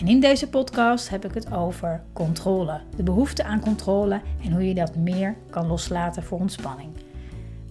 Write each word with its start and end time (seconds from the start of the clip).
En 0.00 0.08
in 0.08 0.20
deze 0.20 0.48
podcast 0.48 1.08
heb 1.08 1.24
ik 1.24 1.34
het 1.34 1.52
over 1.52 2.02
controle. 2.12 2.80
De 2.96 3.02
behoefte 3.02 3.44
aan 3.44 3.60
controle 3.60 4.20
en 4.44 4.52
hoe 4.52 4.68
je 4.68 4.74
dat 4.74 4.96
meer 4.96 5.36
kan 5.50 5.66
loslaten 5.66 6.22
voor 6.22 6.38
ontspanning. 6.38 6.88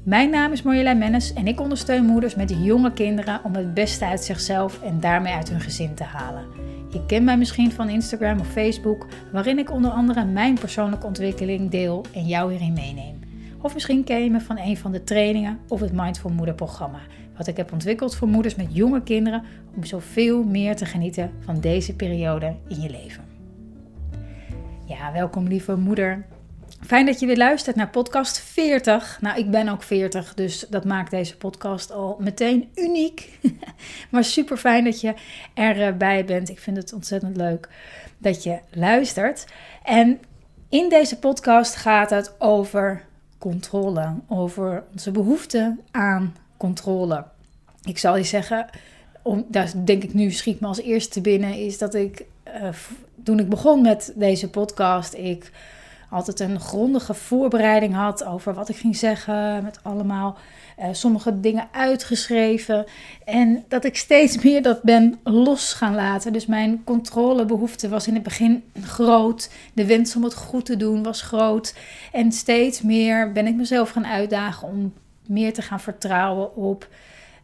Mijn 0.04 0.30
naam 0.30 0.52
is 0.52 0.62
Marjolein 0.62 0.98
Mennis 0.98 1.34
en 1.34 1.48
ik 1.48 1.60
ondersteun 1.60 2.06
moeders 2.06 2.36
met 2.36 2.56
jonge 2.64 2.94
kinderen 2.94 3.44
om 3.44 3.56
het 3.56 3.74
beste 3.74 4.06
uit 4.06 4.24
zichzelf 4.24 4.82
en 4.82 5.00
daarmee 5.00 5.34
uit 5.34 5.50
hun 5.50 5.60
gezin 5.60 5.94
te 5.94 6.04
halen. 6.04 6.46
Je 6.90 7.06
kent 7.06 7.26
mij 7.26 7.38
misschien 7.38 7.72
van 7.72 7.90
Instagram 7.90 8.40
of 8.40 8.48
Facebook, 8.48 9.08
waarin 9.32 9.60
ik 9.60 9.72
onder 9.72 9.92
andere 9.92 10.26
mijn 10.26 10.60
persoonlijke 10.60 11.08
ontwikkeling 11.08 11.70
deel 11.70 12.06
en 12.14 12.28
jou 12.28 12.52
hierin 12.52 12.74
meeneem. 12.74 13.20
Of 13.62 13.74
misschien 13.74 14.04
ken 14.04 14.24
je 14.24 14.30
me 14.30 14.42
van 14.42 14.58
een 14.58 14.78
van 14.78 14.92
de 14.92 15.04
trainingen 15.04 15.60
of 15.68 15.80
het 15.80 15.94
Mindful 15.94 16.30
Moeder 16.30 16.56
programma, 16.56 17.00
wat 17.40 17.48
ik 17.48 17.58
heb 17.58 17.72
ontwikkeld 17.72 18.16
voor 18.16 18.28
moeders 18.28 18.56
met 18.56 18.76
jonge 18.76 19.04
kinderen 19.04 19.44
om 19.76 19.86
zoveel 19.86 20.44
meer 20.44 20.76
te 20.76 20.86
genieten 20.86 21.32
van 21.40 21.60
deze 21.60 21.96
periode 21.96 22.56
in 22.68 22.82
je 22.82 22.90
leven. 22.90 23.24
Ja, 24.86 25.12
welkom 25.12 25.48
lieve 25.48 25.76
moeder. 25.76 26.26
Fijn 26.82 27.06
dat 27.06 27.20
je 27.20 27.26
weer 27.26 27.38
luistert 27.38 27.76
naar 27.76 27.90
podcast 27.90 28.40
40. 28.40 29.18
Nou, 29.22 29.40
ik 29.40 29.52
ben 29.52 29.70
ook 29.70 29.84
40, 29.84 30.34
dus 30.34 30.66
dat 30.70 30.86
maakt 30.86 31.12
deze 31.12 31.38
podcast 31.38 31.92
al 31.92 32.18
meteen 32.20 32.70
uniek. 32.76 33.40
maar 34.12 34.24
super 34.24 34.58
fijn 34.58 34.84
dat 34.84 35.02
je 35.02 35.14
erbij 35.54 36.26
bent. 36.26 36.50
Ik 36.50 36.60
vind 36.60 36.78
het 36.78 36.94
ontzettend 36.94 37.38
leuk 37.38 37.70
dat 38.18 38.44
je 38.44 38.60
luistert. 38.70 39.46
En 39.84 40.20
in 40.70 40.90
deze 40.90 41.20
podcast 41.20 41.76
gaat 41.76 42.10
het 42.10 42.36
over 42.40 43.06
controle, 43.38 44.14
over 44.28 44.84
onze 44.92 45.12
behoefte 45.12 45.78
aan 45.92 46.34
controle. 46.60 47.26
Ik 47.84 47.98
zal 47.98 48.18
je 48.18 48.24
zeggen, 48.24 48.70
daar 49.48 49.72
denk 49.86 50.04
ik 50.04 50.14
nu 50.14 50.32
schiet 50.32 50.60
me 50.60 50.68
als 50.68 50.82
eerste 50.82 51.22
binnen, 51.22 51.54
is 51.54 51.78
dat 51.78 51.94
ik 51.94 52.26
uh, 52.48 52.70
toen 53.24 53.40
ik 53.40 53.50
begon 53.50 53.82
met 53.82 54.14
deze 54.16 54.50
podcast, 54.50 55.14
ik 55.14 55.52
altijd 56.10 56.40
een 56.40 56.60
grondige 56.60 57.14
voorbereiding 57.14 57.96
had 57.96 58.26
over 58.26 58.54
wat 58.54 58.70
ik 58.70 58.76
ging 58.76 58.96
zeggen, 58.96 59.64
met 59.64 59.80
allemaal 59.84 60.38
uh, 60.80 60.86
sommige 60.92 61.40
dingen 61.40 61.68
uitgeschreven. 61.72 62.86
En 63.26 63.64
dat 63.68 63.86
ik 63.86 63.98
steeds 63.98 64.38
meer 64.44 64.62
dat 64.62 64.82
ben 64.82 65.20
los 65.24 65.74
gaan 65.74 65.96
laten. 65.96 66.34
Dus 66.34 66.46
mijn 66.46 66.84
controlebehoefte 66.84 67.90
was 67.90 68.08
in 68.08 68.14
het 68.14 68.24
begin 68.24 68.64
groot. 68.82 69.52
De 69.74 69.86
wens 69.86 70.16
om 70.16 70.24
het 70.24 70.36
goed 70.36 70.66
te 70.66 70.78
doen 70.78 71.04
was 71.04 71.22
groot. 71.22 71.76
En 72.12 72.32
steeds 72.32 72.82
meer 72.82 73.32
ben 73.32 73.48
ik 73.48 73.56
mezelf 73.56 73.90
gaan 73.90 74.08
uitdagen 74.08 74.68
om 74.68 74.94
meer 75.30 75.54
te 75.54 75.62
gaan 75.62 75.80
vertrouwen 75.80 76.56
op 76.56 76.88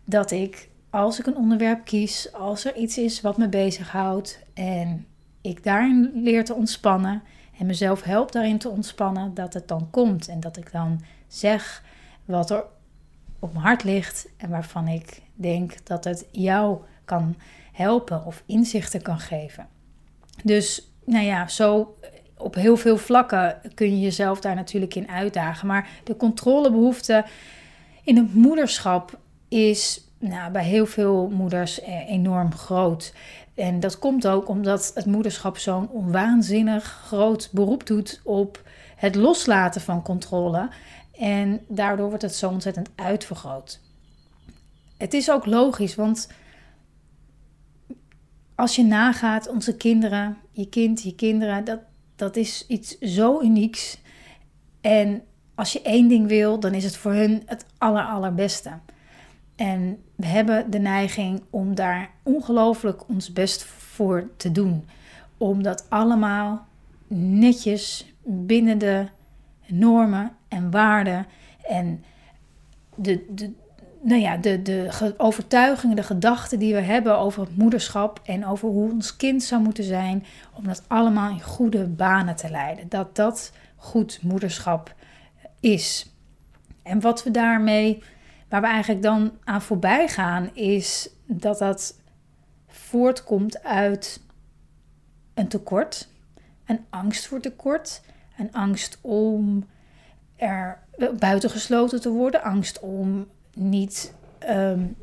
dat 0.06 0.32
ik, 0.32 0.70
als 0.90 1.20
ik 1.20 1.26
een 1.26 1.36
onderwerp 1.36 1.86
kies, 1.86 2.34
als 2.34 2.66
er 2.66 2.76
iets 2.76 2.98
is 2.98 3.22
wat 3.22 3.38
me 3.38 3.50
bezighoudt 3.50 4.40
en 4.54 5.06
ik 5.42 5.64
daarin 5.64 6.12
leer 6.14 6.46
te 6.46 6.54
ontspannen 6.54 7.24
en 7.60 7.66
mezelf 7.66 8.04
help 8.04 8.32
daarin 8.32 8.58
te 8.58 8.70
ontspannen, 8.70 9.34
dat 9.34 9.54
het 9.54 9.68
dan 9.68 9.88
komt 9.90 10.28
en 10.28 10.40
dat 10.40 10.58
ik 10.58 10.72
dan 10.72 11.02
zeg 11.28 11.84
wat 12.26 12.50
er 12.50 12.64
op 13.40 13.54
mijn 13.54 13.66
hart 13.66 13.84
ligt 13.84 14.28
en 14.38 14.50
waarvan 14.50 14.88
ik 14.88 15.22
denk 15.34 15.86
dat 15.86 16.04
het 16.04 16.26
jou 16.32 16.78
kan 17.06 17.36
helpen 17.72 18.26
of 18.26 18.44
inzichten 18.46 19.02
kan 19.02 19.20
geven. 19.20 19.68
Dus 20.44 20.92
nou 21.06 21.26
ja, 21.26 21.48
zo 21.48 21.98
op 22.38 22.56
heel 22.56 22.78
veel 22.78 22.98
vlakken 22.98 23.62
kun 23.74 23.90
je 23.90 24.00
jezelf 24.00 24.40
daar 24.40 24.56
natuurlijk 24.56 24.96
in 24.96 25.10
uitdagen. 25.10 25.68
Maar 25.68 25.90
de 26.04 26.16
controlebehoefte 26.16 27.26
in 28.06 28.18
het 28.18 28.34
moederschap 28.34 29.20
is 29.48 30.10
nou, 30.20 30.52
bij 30.52 30.64
heel 30.64 30.86
veel 30.86 31.30
moeders 31.30 31.82
eh, 31.82 32.10
enorm 32.10 32.54
groot. 32.54 33.14
En 33.54 33.80
dat 33.80 34.00
komt 34.00 34.28
ook 34.28 34.48
omdat 34.48 34.92
het 34.96 35.06
moederschap 35.06 35.58
zo'n 35.58 35.90
onwaanzinnig 35.90 36.84
groot 36.84 37.50
beroep 37.52 37.88
doet 37.88 38.22
op 38.24 38.64
het 38.96 39.16
loslaten 39.16 39.82
van 39.82 40.02
controle. 40.02 40.70
En 41.12 41.62
daardoor 41.68 42.08
wordt 42.08 42.22
het 42.22 42.36
zo 42.36 42.50
ontzettend 42.50 42.90
uitvergroot. 42.96 43.80
Het 44.98 45.14
is 45.14 45.32
ook 45.32 45.46
logisch, 45.46 45.96
want 45.96 46.30
als 48.56 48.76
je 48.76 48.84
nagaat, 48.84 49.48
onze 49.48 49.76
kinderen, 49.76 50.38
je 50.52 50.70
kind, 50.70 51.02
je 51.02 51.16
kinderen, 51.16 51.64
dat, 51.64 51.80
dat 52.16 52.36
is 52.36 52.66
iets 52.68 53.00
zo 53.00 53.42
unieks. 53.42 53.98
En 54.82 55.24
als 55.56 55.74
je 55.74 55.82
één 55.82 56.08
ding 56.08 56.28
wil, 56.28 56.60
dan 56.60 56.74
is 56.74 56.84
het 56.84 56.98
voor 56.98 57.14
hun 57.14 57.44
het 57.46 57.66
aller, 57.78 58.04
allerbeste. 58.04 58.72
En 59.56 60.04
we 60.16 60.26
hebben 60.26 60.72
de 60.72 60.80
neiging 60.80 61.42
om 61.50 61.76
daar 61.76 62.10
ongelooflijk 62.24 63.10
ons 63.10 63.34
best 63.34 63.64
voor 63.64 64.30
te 64.38 64.52
doen. 64.52 64.88
Om 65.38 65.64
dat 65.64 65.86
allemaal 65.90 66.66
netjes 67.08 68.14
binnen 68.24 68.78
de 68.78 69.08
normen 69.68 70.32
en 70.48 70.72
waarden 70.72 71.26
en 71.68 72.04
de, 72.96 73.26
de, 73.30 73.52
nou 74.02 74.22
ja, 74.22 74.38
de, 74.38 74.62
de 74.62 75.14
overtuigingen, 75.18 75.96
de 75.96 76.04
gedachten 76.04 76.60
die 76.60 76.74
we 76.74 76.82
hebben 76.82 77.18
over 77.18 77.42
het 77.42 77.58
moederschap 77.58 78.22
en 78.24 78.46
over 78.46 78.70
hoe 78.70 78.92
ons 78.92 79.16
kind 79.16 79.44
zou 79.44 79.62
moeten 79.62 79.84
zijn, 79.84 80.26
om 80.54 80.64
dat 80.64 80.84
allemaal 80.88 81.30
in 81.30 81.42
goede 81.42 81.88
banen 81.88 82.36
te 82.36 82.50
leiden. 82.50 82.90
Dat 82.90 83.16
dat 83.16 83.52
goed 83.76 84.20
moederschap 84.22 84.96
is. 85.66 86.14
En 86.84 87.00
wat 87.00 87.24
we 87.24 87.32
daarmee 87.32 88.02
Waar 88.50 88.62
we 88.62 88.68
eigenlijk 88.68 89.02
dan 89.02 89.32
aan 89.44 89.62
voorbij 89.62 90.08
gaan, 90.08 90.50
is 90.54 91.10
dat 91.26 91.58
dat 91.58 92.00
voortkomt 92.68 93.64
uit 93.64 94.22
een 95.34 95.48
tekort, 95.48 96.08
een 96.66 96.86
angst 96.90 97.28
voor 97.28 97.40
tekort, 97.40 98.02
een 98.38 98.54
angst 98.54 98.98
om 99.02 99.66
er 100.36 100.80
buitengesloten 101.20 102.02
te 102.02 102.10
worden, 102.10 102.44
angst 102.44 102.80
om 102.80 103.28
niet 103.54 104.14
um, 104.50 104.96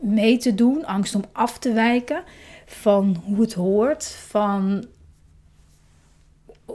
mee 0.00 0.36
te 0.36 0.54
doen, 0.54 0.84
angst 0.84 1.14
om 1.14 1.24
af 1.32 1.58
te 1.58 1.72
wijken 1.72 2.22
van 2.66 3.22
hoe 3.24 3.40
het 3.40 3.54
hoort, 3.54 4.04
van, 4.04 4.86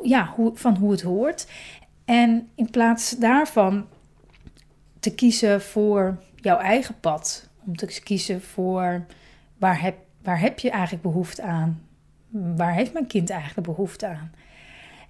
ja, 0.03 0.33
hoe, 0.35 0.51
van 0.56 0.75
hoe 0.75 0.91
het 0.91 1.01
hoort. 1.01 1.47
En 2.06 2.50
in 2.56 2.69
plaats 2.69 3.12
daarvan 3.12 3.88
te 5.00 5.16
kiezen 5.16 5.62
voor 5.62 6.18
jouw 6.36 6.58
eigen 6.58 7.00
pad. 7.00 7.50
Om 7.66 7.75
te 7.75 8.02
kiezen 8.03 8.41
voor 8.41 9.06
waar 9.58 9.81
heb, 9.81 9.97
waar 10.22 10.40
heb 10.40 10.59
je 10.59 10.69
eigenlijk 10.69 11.03
behoefte 11.03 11.42
aan? 11.42 11.81
Waar 12.30 12.74
heeft 12.74 12.94
mijn 12.94 13.08
kind 13.08 13.30
eigenlijk 13.30 13.68
behoefte 13.68 14.08
aan? 14.08 14.31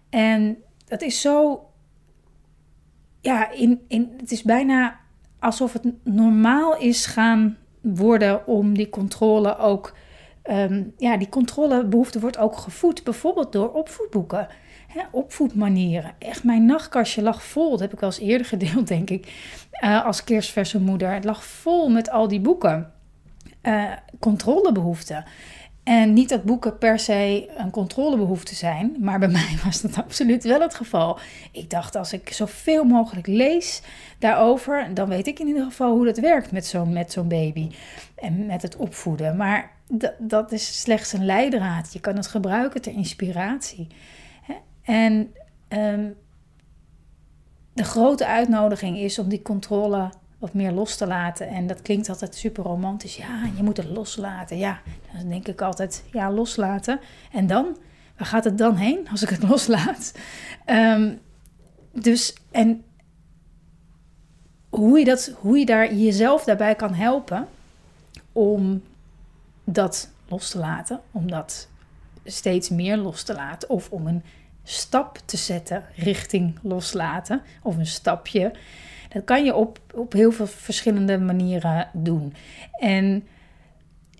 En 0.10 0.58
dat 0.86 1.02
is 1.02 1.22
zo. 1.22 1.68
Ja, 3.22 3.52
in, 3.52 3.82
in, 3.88 4.14
het 4.18 4.32
is 4.32 4.44
bijna 4.44 5.00
alsof 5.40 5.74
het 5.74 5.84
normaal 6.04 6.78
is 6.78 7.06
gaan 7.06 7.58
worden 7.82 8.48
om 8.48 8.74
die 8.74 8.90
controle 8.90 9.58
ook. 9.58 9.96
Um, 10.50 10.94
ja, 10.98 11.18
die 11.18 11.30
controlebehoefte 11.30 12.20
wordt 12.20 12.38
ook 12.38 12.58
gevoed, 12.58 13.04
bijvoorbeeld 13.04 13.52
door 13.52 13.72
opvoedboeken 13.72 14.48
opvoedmanieren. 15.12 16.12
Echt, 16.20 16.44
mijn 16.44 16.66
nachtkastje 16.66 17.22
lag 17.22 17.44
vol. 17.44 17.70
Dat 17.70 17.80
heb 17.80 17.94
ik 17.94 18.02
al 18.02 18.08
eens 18.08 18.20
eerder 18.20 18.48
gedeeld, 18.56 18.88
denk 18.88 19.10
ik. 19.10 19.34
Uh, 19.84 20.06
als 20.06 20.24
kerstverse 20.24 20.80
moeder. 20.80 21.14
Het 21.14 21.24
lag 21.24 21.44
vol 21.44 21.90
met 21.90 22.10
al 22.10 22.28
die 22.28 22.42
boeken. 22.42 22.92
Uh, 23.64 23.92
controlebehoeften. 24.20 25.26
En 25.84 26.14
niet 26.14 26.30
dat 26.30 26.44
boeken 26.44 26.78
per 26.78 27.00
se 27.00 27.50
een 27.58 27.70
controlebehoefte 27.70 28.56
zijn, 28.56 28.96
maar 29.00 29.20
bij 29.20 29.28
mij 29.40 29.58
was 29.64 29.82
dat 29.82 29.98
absoluut 29.98 30.44
wel 30.44 30.62
het 30.62 30.76
geval. 30.76 31.20
Ik 31.52 31.70
dacht, 31.70 31.96
als 31.96 32.14
ik 32.14 32.34
zoveel 32.34 32.84
mogelijk 32.84 33.28
lees 33.28 33.82
daarover, 34.20 34.94
dan 34.94 35.10
weet 35.10 35.28
ik 35.28 35.40
in 35.40 35.48
ieder 35.48 35.64
geval 35.64 35.92
hoe 35.92 36.06
dat 36.06 36.18
werkt 36.18 36.52
met 36.52 36.66
zo'n 36.66 36.94
met 36.94 37.12
zo'n 37.12 37.28
baby 37.28 37.72
en 38.16 38.46
met 38.46 38.62
het 38.62 38.76
opvoeden. 38.76 39.38
Maar 39.38 39.72
dat 40.18 40.52
is 40.52 40.82
slechts 40.82 41.14
een 41.14 41.26
leidraad. 41.26 41.94
Je 41.94 42.00
kan 42.00 42.16
het 42.16 42.28
gebruiken 42.28 42.82
ter 42.82 42.94
inspiratie. 42.94 43.88
En 44.84 45.34
ehm, 45.68 46.10
de 47.74 47.84
grote 47.84 48.28
uitnodiging 48.28 48.98
is 48.98 49.20
om 49.20 49.30
die 49.30 49.42
controle 49.42 50.10
wat 50.44 50.54
meer 50.54 50.72
los 50.72 50.96
te 50.98 51.08
laten. 51.08 51.48
En 51.48 51.68
dat 51.68 51.82
klinkt 51.82 52.10
altijd 52.10 52.36
super 52.36 52.64
romantisch. 52.64 53.16
Ja, 53.16 53.50
je 53.56 53.64
moet 53.64 53.78
het 53.78 53.90
loslaten. 53.90 54.58
Ja, 54.58 54.82
dan 55.18 55.30
denk 55.30 55.48
ik 55.48 55.62
altijd, 55.62 56.04
ja, 56.12 56.32
loslaten. 56.32 57.00
En 57.32 57.48
dan? 57.48 57.78
Waar 58.18 58.28
gaat 58.28 58.44
het 58.44 58.58
dan 58.58 58.76
heen 58.76 59.10
als 59.12 59.22
ik 59.22 59.30
het 59.30 59.44
loslaat? 59.50 60.14
Ehm, 60.66 61.14
dus, 61.92 62.36
en 62.52 62.84
hoe 64.70 65.00
je, 65.00 65.06
dat, 65.06 65.36
hoe 65.40 65.58
je 65.58 65.66
daar 65.66 65.94
jezelf 65.94 66.44
daarbij 66.44 66.76
kan 66.76 66.94
helpen 66.94 67.48
om 68.32 68.84
dat 69.64 70.12
los 70.28 70.50
te 70.50 70.58
laten, 70.58 71.02
om 71.12 71.32
dat 71.32 71.68
steeds 72.24 72.70
meer 72.70 72.98
los 72.98 73.24
te 73.24 73.34
laten, 73.34 73.70
of 73.70 73.90
om 73.90 74.08
een 74.08 74.24
stap 74.64 75.18
te 75.26 75.38
zetten 75.38 75.84
richting 75.96 76.60
loslaten, 76.62 77.42
of 77.62 77.78
een 77.78 77.86
stapje. 77.86 78.52
Dat 79.10 79.24
kan 79.24 79.46
je 79.46 79.56
op, 79.56 79.80
op 79.94 80.14
heel 80.14 80.32
veel 80.32 80.48
verschillende 80.48 81.18
manieren 81.18 81.88
doen. 81.94 82.34
En 82.72 83.28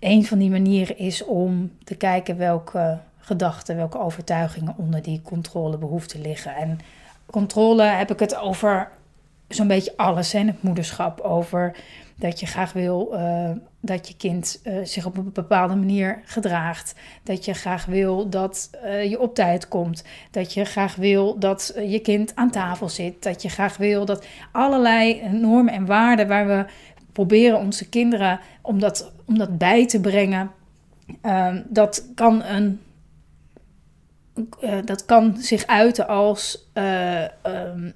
een 0.00 0.26
van 0.26 0.38
die 0.38 0.50
manieren 0.50 0.98
is 0.98 1.24
om 1.24 1.72
te 1.84 1.94
kijken 1.94 2.36
welke 2.36 2.98
gedachten, 3.18 3.76
welke 3.76 3.98
overtuigingen 3.98 4.74
onder 4.76 5.02
die 5.02 5.22
controlebehoefte 5.22 6.18
liggen. 6.18 6.54
En 6.54 6.78
controle 7.26 7.82
heb 7.82 8.10
ik 8.10 8.18
het 8.18 8.36
over 8.36 8.88
zo'n 9.48 9.66
beetje 9.66 9.96
alles 9.96 10.34
in 10.34 10.46
het 10.46 10.62
moederschap. 10.62 11.20
Over 11.20 11.76
dat 12.16 12.40
je 12.40 12.46
graag 12.46 12.72
wil 12.72 13.10
uh, 13.12 13.50
dat 13.80 14.08
je 14.08 14.16
kind 14.16 14.60
uh, 14.64 14.84
zich 14.84 15.06
op 15.06 15.16
een 15.16 15.32
bepaalde 15.32 15.74
manier 15.74 16.20
gedraagt. 16.24 16.94
Dat 17.22 17.44
je 17.44 17.52
graag 17.52 17.84
wil 17.84 18.28
dat 18.28 18.70
uh, 18.84 19.10
je 19.10 19.20
op 19.20 19.34
tijd 19.34 19.68
komt. 19.68 20.04
Dat 20.30 20.52
je 20.52 20.64
graag 20.64 20.94
wil 20.94 21.38
dat 21.38 21.74
je 21.76 21.98
kind 21.98 22.34
aan 22.34 22.50
tafel 22.50 22.88
zit. 22.88 23.22
Dat 23.22 23.42
je 23.42 23.48
graag 23.48 23.76
wil 23.76 24.04
dat 24.04 24.26
allerlei 24.52 25.28
normen 25.28 25.74
en 25.74 25.86
waarden 25.86 26.28
waar 26.28 26.46
we 26.46 26.64
proberen 27.12 27.58
onze 27.58 27.88
kinderen 27.88 28.40
om 28.62 28.80
dat, 28.80 29.12
om 29.24 29.38
dat 29.38 29.58
bij 29.58 29.86
te 29.86 30.00
brengen. 30.00 30.50
Ehm, 31.20 31.62
dat 31.68 32.08
kan 32.14 32.42
een 32.42 32.80
dat 34.84 35.04
kan 35.04 35.36
zich 35.36 35.66
uiten 35.66 36.08
als 36.08 36.70
um, 37.42 37.92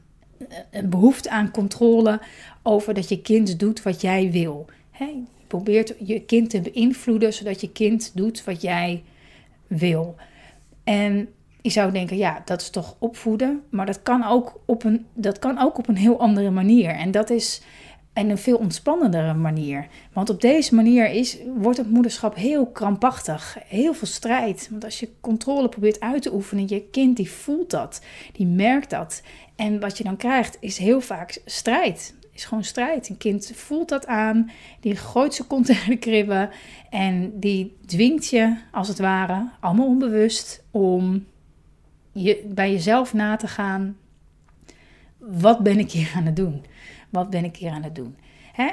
een 0.70 0.90
behoefte 0.90 1.30
aan 1.30 1.50
controle 1.50 2.20
over 2.62 2.94
dat 2.94 3.08
je 3.08 3.22
kind 3.22 3.58
doet 3.58 3.82
wat 3.82 4.00
jij 4.00 4.30
wil. 4.30 4.66
je 4.98 5.24
probeert 5.46 5.94
je 5.98 6.20
kind 6.20 6.50
te 6.50 6.60
beïnvloeden 6.60 7.32
zodat 7.32 7.60
je 7.60 7.72
kind 7.72 8.12
doet 8.14 8.44
wat 8.44 8.62
jij 8.62 9.02
wil. 9.66 10.16
En 10.84 11.28
je 11.62 11.70
zou 11.70 11.92
denken, 11.92 12.16
ja, 12.16 12.42
dat 12.44 12.60
is 12.60 12.70
toch 12.70 12.96
opvoeden, 12.98 13.62
maar 13.70 13.86
dat 13.86 14.02
kan 14.02 14.24
ook 14.24 14.60
op 14.64 14.84
een, 14.84 15.06
dat 15.14 15.38
kan 15.38 15.58
ook 15.58 15.78
op 15.78 15.88
een 15.88 15.96
heel 15.96 16.18
andere 16.18 16.50
manier. 16.50 16.90
En 16.90 17.10
dat 17.10 17.30
is 17.30 17.62
en 18.18 18.30
een 18.30 18.38
veel 18.38 18.56
ontspannendere 18.56 19.34
manier. 19.34 19.86
Want 20.12 20.30
op 20.30 20.40
deze 20.40 20.74
manier 20.74 21.10
is, 21.10 21.38
wordt 21.56 21.78
het 21.78 21.90
moederschap 21.90 22.34
heel 22.34 22.66
krampachtig, 22.66 23.58
heel 23.66 23.94
veel 23.94 24.06
strijd. 24.06 24.68
Want 24.70 24.84
als 24.84 25.00
je 25.00 25.10
controle 25.20 25.68
probeert 25.68 26.00
uit 26.00 26.22
te 26.22 26.34
oefenen, 26.34 26.68
je 26.68 26.82
kind 26.90 27.16
die 27.16 27.30
voelt 27.30 27.70
dat, 27.70 28.02
die 28.32 28.46
merkt 28.46 28.90
dat. 28.90 29.22
En 29.56 29.80
wat 29.80 29.98
je 29.98 30.04
dan 30.04 30.16
krijgt 30.16 30.56
is 30.60 30.78
heel 30.78 31.00
vaak 31.00 31.40
strijd. 31.44 32.14
Is 32.32 32.44
gewoon 32.44 32.64
strijd. 32.64 33.08
Een 33.08 33.16
kind 33.16 33.52
voelt 33.54 33.88
dat 33.88 34.06
aan, 34.06 34.50
die 34.80 34.96
gooit 34.96 35.34
zijn 35.34 35.48
kont 35.48 35.66
tegen 35.70 35.90
de 35.90 35.98
kribben 35.98 36.50
en 36.90 37.38
die 37.40 37.76
dwingt 37.86 38.26
je, 38.26 38.56
als 38.72 38.88
het 38.88 38.98
ware, 38.98 39.48
allemaal 39.60 39.86
onbewust, 39.86 40.64
om 40.70 41.24
je, 42.12 42.44
bij 42.48 42.72
jezelf 42.72 43.14
na 43.14 43.36
te 43.36 43.48
gaan. 43.48 43.96
Wat 45.18 45.58
ben 45.58 45.78
ik 45.78 45.90
hier 45.90 46.12
aan 46.16 46.26
het 46.26 46.36
doen? 46.36 46.62
Wat 47.10 47.30
ben 47.30 47.44
ik 47.44 47.56
hier 47.56 47.70
aan 47.70 47.82
het 47.82 47.94
doen? 47.94 48.16
Hè? 48.52 48.68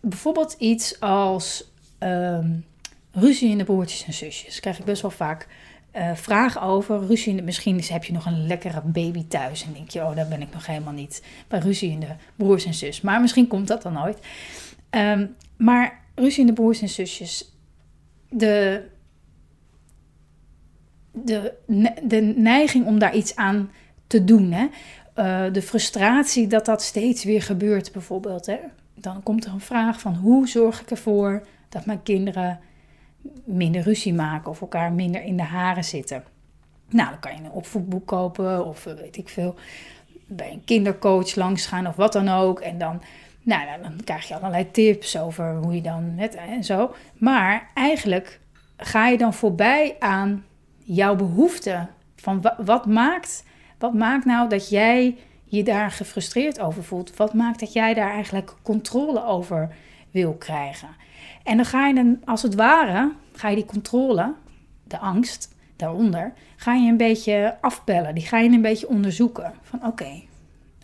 Bijvoorbeeld 0.00 0.52
iets 0.58 1.00
als 1.00 1.72
um, 1.98 2.64
ruzie 3.12 3.50
in 3.50 3.58
de 3.58 3.64
broertjes 3.64 4.04
en 4.04 4.12
zusjes. 4.12 4.52
Daar 4.52 4.60
krijg 4.60 4.78
ik 4.78 4.84
best 4.84 5.02
wel 5.02 5.10
vaak 5.10 5.48
uh, 5.96 6.14
vragen 6.14 6.60
over. 6.60 7.06
Ruzie 7.06 7.30
in 7.30 7.36
de, 7.36 7.42
misschien 7.42 7.82
heb 7.84 8.04
je 8.04 8.12
nog 8.12 8.26
een 8.26 8.46
lekkere 8.46 8.80
baby 8.84 9.24
thuis 9.26 9.64
en 9.64 9.72
denk 9.72 9.90
je, 9.90 10.00
oh, 10.00 10.16
daar 10.16 10.28
ben 10.28 10.42
ik 10.42 10.52
nog 10.52 10.66
helemaal 10.66 10.92
niet 10.92 11.22
bij 11.48 11.58
ruzie 11.58 11.90
in 11.90 12.00
de 12.00 12.14
broers 12.36 12.64
en 12.64 12.74
zus. 12.74 13.00
Maar 13.00 13.20
misschien 13.20 13.46
komt 13.46 13.68
dat 13.68 13.82
dan 13.82 13.92
nooit. 13.92 14.18
Um, 14.90 15.34
maar 15.56 16.04
ruzie 16.14 16.40
in 16.40 16.46
de 16.46 16.52
broers 16.52 16.80
en 16.80 16.88
zusjes. 16.88 17.52
De, 18.30 18.84
de, 21.12 21.54
de 22.02 22.20
neiging 22.36 22.86
om 22.86 22.98
daar 22.98 23.14
iets 23.14 23.36
aan 23.36 23.70
te 24.06 24.24
doen. 24.24 24.52
Hè? 24.52 24.66
Uh, 25.18 25.44
de 25.52 25.62
frustratie 25.62 26.46
dat 26.46 26.64
dat 26.64 26.82
steeds 26.82 27.24
weer 27.24 27.42
gebeurt, 27.42 27.92
bijvoorbeeld. 27.92 28.46
Hè? 28.46 28.58
Dan 28.94 29.22
komt 29.22 29.44
er 29.44 29.52
een 29.52 29.60
vraag 29.60 30.00
van 30.00 30.14
hoe 30.14 30.48
zorg 30.48 30.80
ik 30.80 30.90
ervoor 30.90 31.46
dat 31.68 31.86
mijn 31.86 32.02
kinderen 32.02 32.60
minder 33.44 33.82
ruzie 33.82 34.14
maken 34.14 34.50
of 34.50 34.60
elkaar 34.60 34.92
minder 34.92 35.22
in 35.22 35.36
de 35.36 35.42
haren 35.42 35.84
zitten. 35.84 36.24
Nou, 36.88 37.10
dan 37.10 37.18
kan 37.18 37.32
je 37.32 37.42
een 37.42 37.50
opvoedboek 37.50 38.06
kopen 38.06 38.66
of 38.66 38.86
eh, 38.86 38.94
weet 38.94 39.16
ik 39.16 39.28
veel, 39.28 39.54
bij 40.26 40.52
een 40.52 40.64
kindercoach 40.64 41.34
langs 41.34 41.66
gaan 41.66 41.86
of 41.86 41.96
wat 41.96 42.12
dan 42.12 42.28
ook. 42.28 42.60
En 42.60 42.78
dan, 42.78 43.02
nou, 43.42 43.82
dan 43.82 44.00
krijg 44.04 44.28
je 44.28 44.34
allerlei 44.34 44.70
tips 44.70 45.18
over 45.18 45.56
hoe 45.56 45.74
je 45.74 45.82
dan 45.82 46.14
net 46.14 46.34
en 46.34 46.64
zo. 46.64 46.94
Maar 47.14 47.70
eigenlijk 47.74 48.40
ga 48.76 49.08
je 49.08 49.18
dan 49.18 49.34
voorbij 49.34 49.96
aan 49.98 50.44
jouw 50.78 51.16
behoefte 51.16 51.86
van 52.16 52.44
wat 52.64 52.86
maakt 52.86 53.44
wat 53.78 53.94
maakt 53.94 54.24
nou 54.24 54.48
dat 54.48 54.68
jij 54.68 55.16
je 55.44 55.62
daar 55.62 55.90
gefrustreerd 55.90 56.60
over 56.60 56.84
voelt? 56.84 57.16
Wat 57.16 57.34
maakt 57.34 57.60
dat 57.60 57.72
jij 57.72 57.94
daar 57.94 58.10
eigenlijk 58.10 58.54
controle 58.62 59.24
over 59.24 59.74
wil 60.10 60.34
krijgen? 60.34 60.88
En 61.42 61.56
dan 61.56 61.66
ga 61.66 61.86
je 61.86 61.94
dan, 61.94 62.20
als 62.24 62.42
het 62.42 62.54
ware, 62.54 63.12
ga 63.32 63.48
je 63.48 63.56
die 63.56 63.64
controle, 63.64 64.34
de 64.84 64.98
angst 64.98 65.54
daaronder, 65.76 66.32
ga 66.56 66.74
je 66.74 66.90
een 66.90 66.96
beetje 66.96 67.56
afbellen. 67.60 68.14
Die 68.14 68.26
ga 68.26 68.38
je 68.38 68.50
een 68.50 68.62
beetje 68.62 68.88
onderzoeken. 68.88 69.52
Van 69.62 69.86
oké, 69.86 70.22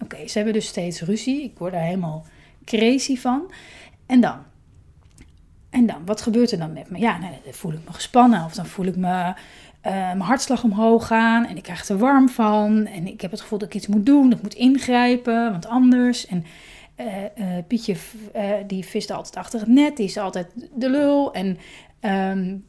oké, 0.03 0.29
ze 0.29 0.37
hebben 0.37 0.55
dus 0.55 0.67
steeds 0.67 1.01
ruzie. 1.01 1.43
Ik 1.43 1.59
word 1.59 1.73
daar 1.73 1.83
helemaal 1.83 2.27
crazy 2.65 3.17
van. 3.17 3.53
En 4.07 4.21
dan? 4.21 4.39
En 5.71 5.87
dan, 5.87 6.05
wat 6.05 6.21
gebeurt 6.21 6.53
er 6.53 6.59
dan 6.59 6.73
met 6.73 6.91
me? 6.91 6.99
Ja, 6.99 7.19
dan 7.19 7.53
voel 7.53 7.73
ik 7.73 7.85
me 7.85 7.93
gespannen 7.93 8.45
of 8.45 8.55
dan 8.55 8.67
voel 8.67 8.87
ik 8.87 8.97
me 8.97 9.35
uh, 9.87 9.93
mijn 9.93 10.21
hartslag 10.21 10.63
omhoog 10.63 11.07
gaan 11.07 11.47
en 11.47 11.57
ik 11.57 11.63
krijg 11.63 11.89
er 11.89 11.99
warm 11.99 12.29
van. 12.29 12.87
En 12.87 13.07
ik 13.07 13.21
heb 13.21 13.31
het 13.31 13.41
gevoel 13.41 13.59
dat 13.59 13.69
ik 13.69 13.75
iets 13.75 13.87
moet 13.87 14.07
doen, 14.07 14.29
dat 14.29 14.39
ik 14.39 14.43
moet 14.43 14.55
ingrijpen, 14.55 15.51
want 15.51 15.67
anders. 15.67 16.27
En 16.27 16.45
uh, 16.97 17.07
uh, 17.37 17.47
Pietje, 17.69 17.97
die 18.67 18.85
vist 18.85 19.11
altijd 19.11 19.37
achter 19.37 19.61
het 19.61 19.69
net, 19.69 19.97
die 19.97 20.07
is 20.07 20.17
altijd 20.17 20.51
de 20.75 20.91
lul. 20.91 21.33
En 21.33 21.59
um, 22.01 22.65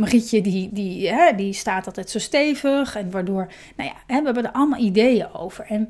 Marietje, 0.00 0.40
die, 0.40 0.68
die, 0.72 1.08
hè, 1.08 1.34
die 1.34 1.52
staat 1.52 1.86
altijd 1.86 2.10
zo 2.10 2.18
stevig. 2.18 2.96
En 2.96 3.10
waardoor, 3.10 3.52
nou 3.76 3.90
ja, 3.90 3.96
hè, 4.06 4.18
we 4.18 4.24
hebben 4.24 4.44
er 4.44 4.52
allemaal 4.52 4.80
ideeën 4.80 5.32
over. 5.32 5.64
En 5.64 5.88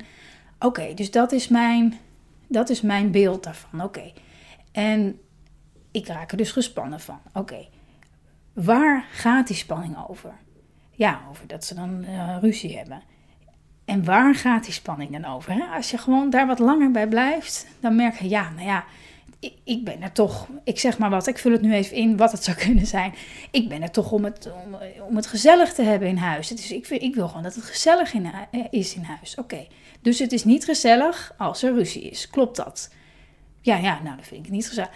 oké, 0.59 0.93
dus 0.93 1.11
dat 1.11 1.31
is, 1.31 1.47
mijn, 1.47 1.99
dat 2.47 2.69
is 2.69 2.81
mijn 2.81 3.11
beeld 3.11 3.43
daarvan. 3.43 3.83
Oké. 3.83 4.11
En 4.71 5.19
ik 5.91 6.07
raak 6.07 6.31
er 6.31 6.37
dus 6.37 6.51
gespannen 6.51 6.99
van. 6.99 7.19
Oké. 7.33 7.67
Waar 8.53 9.05
gaat 9.11 9.47
die 9.47 9.55
spanning 9.55 10.07
over? 10.07 10.33
Ja, 10.91 11.21
over 11.29 11.47
dat 11.47 11.65
ze 11.65 11.75
dan 11.75 12.03
uh, 12.03 12.37
ruzie 12.41 12.77
hebben. 12.77 13.01
En 13.85 14.03
waar 14.03 14.35
gaat 14.35 14.63
die 14.63 14.73
spanning 14.73 15.11
dan 15.11 15.25
over? 15.25 15.53
Hè? 15.53 15.63
Als 15.75 15.91
je 15.91 15.97
gewoon 15.97 16.29
daar 16.29 16.47
wat 16.47 16.59
langer 16.59 16.91
bij 16.91 17.07
blijft, 17.07 17.67
dan 17.79 17.95
merk 17.95 18.19
je, 18.19 18.29
ja, 18.29 18.49
nou 18.49 18.67
ja, 18.67 18.85
ik, 19.39 19.53
ik, 19.63 19.83
ben 19.83 20.01
er 20.01 20.11
toch, 20.11 20.47
ik 20.63 20.79
zeg 20.79 20.97
maar 20.97 21.09
wat, 21.09 21.27
ik 21.27 21.37
vul 21.37 21.51
het 21.51 21.61
nu 21.61 21.73
even 21.73 21.95
in 21.95 22.17
wat 22.17 22.31
het 22.31 22.43
zou 22.43 22.57
kunnen 22.65 22.85
zijn. 22.85 23.13
Ik 23.51 23.69
ben 23.69 23.81
er 23.81 23.91
toch 23.91 24.11
om 24.11 24.23
het, 24.23 24.49
om, 25.07 25.15
het 25.15 25.27
gezellig 25.27 25.73
te 25.73 25.81
hebben 25.81 26.07
in 26.07 26.17
huis. 26.17 26.47
Dus 26.47 26.71
ik, 26.71 26.87
ik 26.87 27.15
wil 27.15 27.27
gewoon 27.27 27.43
dat 27.43 27.55
het 27.55 27.63
gezellig 27.63 28.13
eh, 28.13 28.59
is 28.69 28.95
in 28.95 29.03
huis. 29.03 29.35
Oké, 29.35 29.67
dus 30.01 30.19
het 30.19 30.31
is 30.31 30.43
niet 30.43 30.65
gezellig 30.65 31.33
als 31.37 31.63
er 31.63 31.73
ruzie 31.73 32.09
is. 32.09 32.29
Klopt 32.29 32.55
dat? 32.55 32.89
Ja, 33.61 33.77
ja, 33.77 33.99
nou, 34.03 34.15
dat 34.15 34.27
vind 34.27 34.45
ik 34.45 34.51
niet 34.51 34.67
gezellig. 34.67 34.91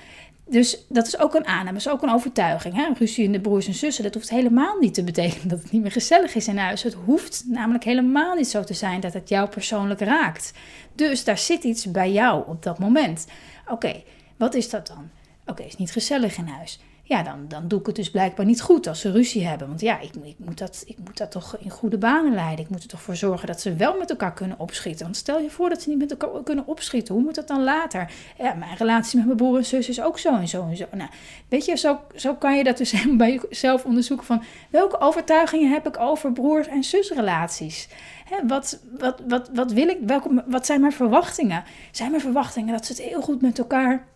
Dus 0.53 0.85
dat 0.89 1.07
is 1.07 1.19
ook 1.19 1.33
een 1.33 1.47
aanname, 1.47 1.77
is 1.77 1.89
ook 1.89 2.01
een 2.01 2.13
overtuiging. 2.13 2.75
Hè? 2.75 2.93
Ruzie 2.97 3.23
in 3.23 3.31
de 3.31 3.39
broers 3.39 3.67
en 3.67 3.73
zussen, 3.73 4.03
dat 4.03 4.13
hoeft 4.13 4.29
helemaal 4.29 4.77
niet 4.79 4.93
te 4.93 5.03
betekenen 5.03 5.47
dat 5.47 5.61
het 5.61 5.71
niet 5.71 5.81
meer 5.81 5.91
gezellig 5.91 6.35
is 6.35 6.47
in 6.47 6.57
huis. 6.57 6.83
Het 6.83 6.93
hoeft 6.93 7.43
namelijk 7.47 7.83
helemaal 7.83 8.35
niet 8.35 8.47
zo 8.47 8.63
te 8.63 8.73
zijn 8.73 8.99
dat 8.99 9.13
het 9.13 9.29
jou 9.29 9.49
persoonlijk 9.49 9.99
raakt. 9.99 10.53
Dus 10.95 11.23
daar 11.23 11.37
zit 11.37 11.63
iets 11.63 11.91
bij 11.91 12.11
jou 12.11 12.43
op 12.47 12.63
dat 12.63 12.79
moment. 12.79 13.27
Oké, 13.67 14.03
wat 14.37 14.53
is 14.53 14.69
dat 14.69 14.87
dan? 14.87 15.09
Oké, 15.45 15.61
het 15.61 15.71
is 15.71 15.77
niet 15.77 15.91
gezellig 15.91 16.37
in 16.37 16.47
huis 16.47 16.79
ja, 17.05 17.23
dan, 17.23 17.45
dan 17.47 17.67
doe 17.67 17.79
ik 17.79 17.85
het 17.85 17.95
dus 17.95 18.11
blijkbaar 18.11 18.45
niet 18.45 18.61
goed 18.61 18.87
als 18.87 18.99
ze 18.99 19.11
ruzie 19.11 19.47
hebben. 19.47 19.67
Want 19.67 19.81
ja, 19.81 19.99
ik, 19.99 20.15
ik, 20.23 20.35
moet 20.37 20.57
dat, 20.57 20.83
ik 20.85 20.97
moet 20.97 21.17
dat 21.17 21.31
toch 21.31 21.57
in 21.59 21.69
goede 21.69 21.97
banen 21.97 22.33
leiden. 22.33 22.65
Ik 22.65 22.71
moet 22.71 22.83
er 22.83 22.87
toch 22.87 23.01
voor 23.01 23.15
zorgen 23.15 23.47
dat 23.47 23.61
ze 23.61 23.75
wel 23.75 23.97
met 23.97 24.09
elkaar 24.09 24.33
kunnen 24.33 24.59
opschieten. 24.59 25.03
Want 25.03 25.17
stel 25.17 25.39
je 25.39 25.49
voor 25.49 25.69
dat 25.69 25.81
ze 25.81 25.89
niet 25.89 25.97
met 25.97 26.11
elkaar 26.11 26.43
kunnen 26.43 26.67
opschieten. 26.67 27.13
Hoe 27.13 27.23
moet 27.23 27.35
dat 27.35 27.47
dan 27.47 27.63
later? 27.63 28.11
Ja, 28.37 28.53
mijn 28.53 28.77
relatie 28.77 29.17
met 29.17 29.25
mijn 29.25 29.37
broer 29.37 29.57
en 29.57 29.65
zus 29.65 29.89
is 29.89 30.01
ook 30.01 30.19
zo 30.19 30.35
en 30.35 30.47
zo 30.47 30.67
en 30.67 30.77
zo. 30.77 30.85
Nou, 30.91 31.09
weet 31.49 31.65
je, 31.65 31.75
zo, 31.75 31.99
zo 32.15 32.35
kan 32.35 32.57
je 32.57 32.63
dat 32.63 32.77
dus 32.77 33.05
bij 33.17 33.41
jezelf 33.49 33.85
onderzoeken 33.85 34.25
van... 34.25 34.43
welke 34.69 34.99
overtuigingen 34.99 35.71
heb 35.71 35.87
ik 35.87 35.99
over 35.99 36.31
broers- 36.31 36.67
en 36.67 36.83
zusrelaties? 36.83 37.87
Hè, 38.25 38.47
wat, 38.47 38.79
wat, 38.97 39.21
wat, 39.27 39.49
wat 39.53 39.71
wil 39.71 39.87
ik? 39.87 39.97
Welke, 40.05 40.43
wat 40.47 40.65
zijn 40.65 40.81
mijn 40.81 40.93
verwachtingen? 40.93 41.63
Zijn 41.91 42.09
mijn 42.09 42.21
verwachtingen 42.21 42.73
dat 42.73 42.85
ze 42.85 42.91
het 42.91 43.01
heel 43.01 43.21
goed 43.21 43.41
met 43.41 43.59
elkaar 43.59 44.11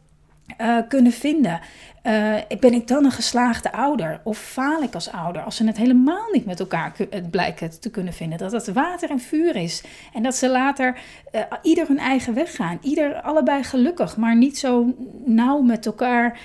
uh, 0.62 0.78
kunnen 0.88 1.12
vinden. 1.12 1.60
Uh, 2.04 2.36
ben 2.60 2.74
ik 2.74 2.88
dan 2.88 3.06
een 3.06 3.12
geslaagde 3.12 3.72
ouder? 3.72 4.22
Of 4.24 4.38
faal 4.38 4.82
ik 4.82 4.94
als 4.94 5.12
ouder? 5.12 5.42
Als 5.42 5.56
ze 5.56 5.66
het 5.66 5.78
helemaal 5.78 6.32
niet 6.32 6.46
met 6.46 6.60
elkaar 6.60 6.96
blijken 7.32 7.80
te 7.80 7.90
kunnen 7.90 8.14
vinden. 8.14 8.38
Dat 8.38 8.52
het 8.52 8.74
water 8.74 9.10
en 9.10 9.20
vuur 9.20 9.56
is. 9.56 9.84
En 10.14 10.24
dat 10.24 10.36
ze 10.36 10.50
later 10.50 11.00
uh, 11.32 11.42
ieder 11.62 11.88
hun 11.88 12.00
eigen 12.00 12.34
weg 12.34 12.56
gaan. 12.56 12.78
Ieder 12.82 13.22
allebei 13.22 13.64
gelukkig, 13.64 14.18
maar 14.18 14.36
niet 14.36 14.58
zo 14.58 14.96
nauw 15.26 15.62
met 15.62 15.86
elkaar, 15.86 16.40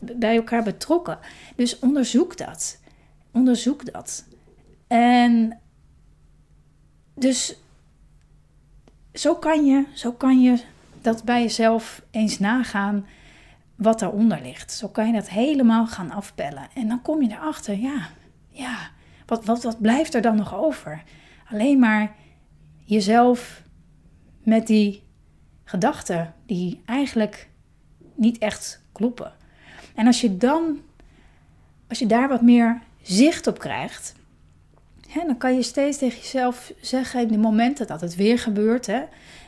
bij 0.00 0.36
elkaar 0.36 0.62
betrokken. 0.62 1.18
Dus 1.56 1.78
onderzoek 1.78 2.36
dat. 2.36 2.78
Onderzoek 3.32 3.92
dat. 3.92 4.24
En 4.86 5.58
dus 7.14 7.56
zo 9.12 9.34
kan 9.34 9.64
je, 9.64 9.84
zo 9.94 10.12
kan 10.12 10.42
je 10.42 10.58
dat 11.12 11.24
bij 11.24 11.42
jezelf 11.42 12.02
eens 12.10 12.38
nagaan 12.38 13.06
wat 13.76 13.98
daaronder 13.98 14.40
ligt. 14.42 14.72
Zo 14.72 14.88
kan 14.88 15.06
je 15.06 15.12
dat 15.12 15.28
helemaal 15.28 15.86
gaan 15.86 16.10
afpellen. 16.10 16.68
En 16.74 16.88
dan 16.88 17.02
kom 17.02 17.22
je 17.22 17.30
erachter, 17.30 17.78
ja, 17.78 18.08
ja, 18.48 18.90
wat, 19.26 19.44
wat, 19.44 19.62
wat 19.62 19.80
blijft 19.80 20.14
er 20.14 20.22
dan 20.22 20.36
nog 20.36 20.54
over? 20.54 21.02
Alleen 21.50 21.78
maar 21.78 22.14
jezelf 22.84 23.62
met 24.42 24.66
die 24.66 25.02
gedachten 25.64 26.34
die 26.46 26.82
eigenlijk 26.84 27.48
niet 28.14 28.38
echt 28.38 28.82
kloppen. 28.92 29.32
En 29.94 30.06
als 30.06 30.20
je 30.20 30.36
dan, 30.36 30.80
als 31.88 31.98
je 31.98 32.06
daar 32.06 32.28
wat 32.28 32.42
meer 32.42 32.80
zicht 33.02 33.46
op 33.46 33.58
krijgt, 33.58 34.14
dan 35.14 35.38
kan 35.38 35.54
je 35.54 35.62
steeds 35.62 35.98
tegen 35.98 36.18
jezelf 36.18 36.72
zeggen 36.80 37.20
in 37.20 37.28
de 37.28 37.38
momenten 37.38 37.86
dat 37.86 38.00
het 38.00 38.14
weer 38.16 38.38
gebeurt. 38.38 38.86
Hè, 38.86 39.02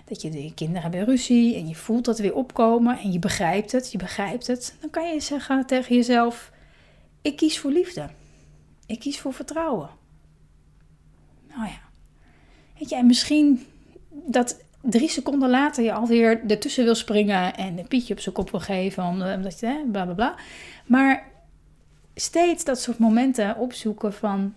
dat 0.05 0.23
je 0.23 0.31
de 0.31 0.53
kinderen 0.55 0.83
hebben 0.83 1.05
ruzie 1.05 1.55
en 1.55 1.69
je 1.69 1.75
voelt 1.75 2.05
dat 2.05 2.19
weer 2.19 2.35
opkomen 2.35 2.99
en 2.99 3.13
je 3.13 3.19
begrijpt 3.19 3.73
het, 3.73 3.93
je 3.93 3.99
begrijpt 3.99 4.47
het. 4.47 4.77
Dan 4.81 4.91
kan 4.91 5.15
je 5.15 5.21
zeggen 5.21 5.67
tegen 5.67 5.97
jezelf: 5.97 6.53
Ik 7.23 7.37
kies 7.37 7.59
voor 7.59 7.71
liefde. 7.71 8.09
Ik 8.87 8.99
kies 8.99 9.21
voor 9.21 9.33
vertrouwen. 9.33 9.91
Nou 11.49 11.65
ja. 11.65 11.81
Weet 12.79 12.89
je, 12.89 12.97
en 12.97 13.07
misschien 13.07 13.67
dat 14.09 14.61
drie 14.83 15.09
seconden 15.09 15.51
later 15.51 15.85
je 15.85 15.93
alweer 15.93 16.41
ertussen 16.47 16.85
wil 16.85 16.95
springen 16.95 17.57
en 17.57 17.79
een 17.79 17.89
pietje 17.89 18.15
op 18.15 18.21
zijn 18.21 18.35
kop 18.35 18.51
wil 18.51 18.61
geven, 18.61 19.05
omdat 19.05 19.61
je, 19.61 19.67
hè, 19.67 19.85
bla 19.91 20.05
bla 20.05 20.15
bla. 20.15 20.35
Maar 20.87 21.27
steeds 22.15 22.65
dat 22.65 22.81
soort 22.81 22.99
momenten 22.99 23.57
opzoeken 23.57 24.13
van: 24.13 24.55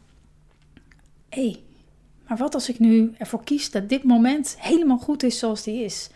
hey, 1.33 1.59
maar 2.27 2.37
wat 2.37 2.53
als 2.53 2.69
ik 2.69 2.79
nu 2.79 3.13
ervoor 3.17 3.43
kies 3.43 3.71
dat 3.71 3.89
dit 3.89 4.03
moment 4.03 4.55
helemaal 4.59 4.97
goed 4.97 5.23
is 5.23 5.39
zoals 5.39 5.63
die 5.63 5.83
is? 5.83 6.09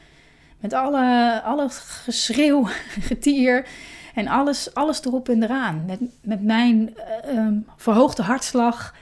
Met 0.59 0.73
alle, 0.73 1.41
alle 1.41 1.69
geschreeuw, 1.69 2.63
getier 3.09 3.67
en 4.15 4.27
alles, 4.27 4.73
alles 4.73 5.05
erop 5.05 5.29
en 5.29 5.43
eraan. 5.43 5.85
Met, 5.85 5.99
met 6.21 6.43
mijn 6.43 6.95
uh, 7.31 7.47
verhoogde 7.77 8.21
hartslag. 8.21 8.95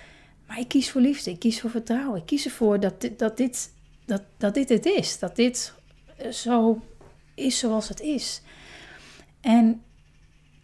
Maar 0.47 0.59
ik 0.59 0.67
kies 0.67 0.91
voor 0.91 1.01
liefde, 1.01 1.31
ik 1.31 1.39
kies 1.39 1.61
voor 1.61 1.69
vertrouwen. 1.69 2.19
Ik 2.19 2.25
kies 2.25 2.45
ervoor 2.45 2.79
dat 2.79 3.01
dit, 3.01 3.19
dat 3.19 3.37
dit, 3.37 3.71
dat, 4.05 4.21
dat 4.37 4.53
dit 4.53 4.69
het 4.69 4.85
is. 4.85 5.19
Dat 5.19 5.35
dit 5.35 5.73
eh, 6.17 6.31
zo 6.31 6.81
is 7.33 7.59
zoals 7.59 7.87
het 7.87 7.99
is. 7.99 8.41
En 9.41 9.81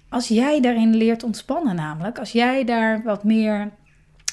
als 0.09 0.27
jij 0.27 0.61
daarin 0.61 0.95
leert 0.95 1.23
ontspannen, 1.23 1.75
namelijk, 1.75 2.19
als 2.19 2.31
jij 2.31 2.63
daar 2.63 3.03
wat 3.03 3.23
meer 3.23 3.71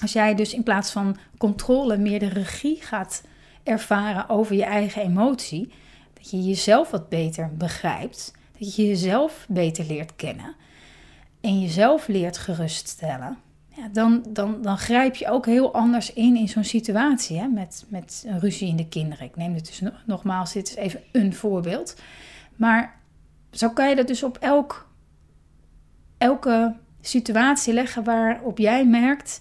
als 0.02 0.12
jij 0.12 0.34
dus 0.34 0.54
in 0.54 0.62
plaats 0.62 0.90
van 0.90 1.16
controle 1.38 1.96
meer 1.96 2.18
de 2.18 2.28
regie 2.28 2.76
gaat 2.80 3.22
ervaren 3.62 4.28
over 4.28 4.54
je 4.54 4.64
eigen 4.64 5.02
emotie, 5.02 5.72
dat 6.12 6.30
je 6.30 6.42
jezelf 6.42 6.90
wat 6.90 7.08
beter 7.08 7.50
begrijpt, 7.56 8.32
dat 8.58 8.76
je 8.76 8.86
jezelf 8.86 9.46
beter 9.48 9.84
leert 9.84 10.16
kennen 10.16 10.54
en 11.40 11.60
jezelf 11.60 12.08
leert 12.08 12.38
geruststellen, 12.38 13.38
ja, 13.78 13.88
dan, 13.92 14.24
dan, 14.28 14.62
dan 14.62 14.78
grijp 14.78 15.14
je 15.14 15.28
ook 15.28 15.46
heel 15.46 15.74
anders 15.74 16.12
in 16.12 16.36
in 16.36 16.48
zo'n 16.48 16.64
situatie 16.64 17.38
hè, 17.38 17.46
met, 17.46 17.84
met 17.88 18.24
een 18.26 18.40
ruzie 18.40 18.68
in 18.68 18.76
de 18.76 18.88
kinderen. 18.88 19.26
Ik 19.26 19.36
neem 19.36 19.52
dit 19.52 19.66
dus 19.66 19.90
nogmaals, 20.06 20.52
dit 20.52 20.68
is 20.68 20.74
even 20.74 21.00
een 21.12 21.34
voorbeeld. 21.34 21.96
Maar 22.56 23.00
zo 23.50 23.70
kan 23.70 23.88
je 23.88 23.96
dat 23.96 24.06
dus 24.06 24.22
op 24.22 24.36
elk, 24.36 24.88
elke 26.18 26.74
situatie 27.00 27.72
leggen 27.72 28.04
waarop 28.04 28.58
jij 28.58 28.86
merkt 28.86 29.40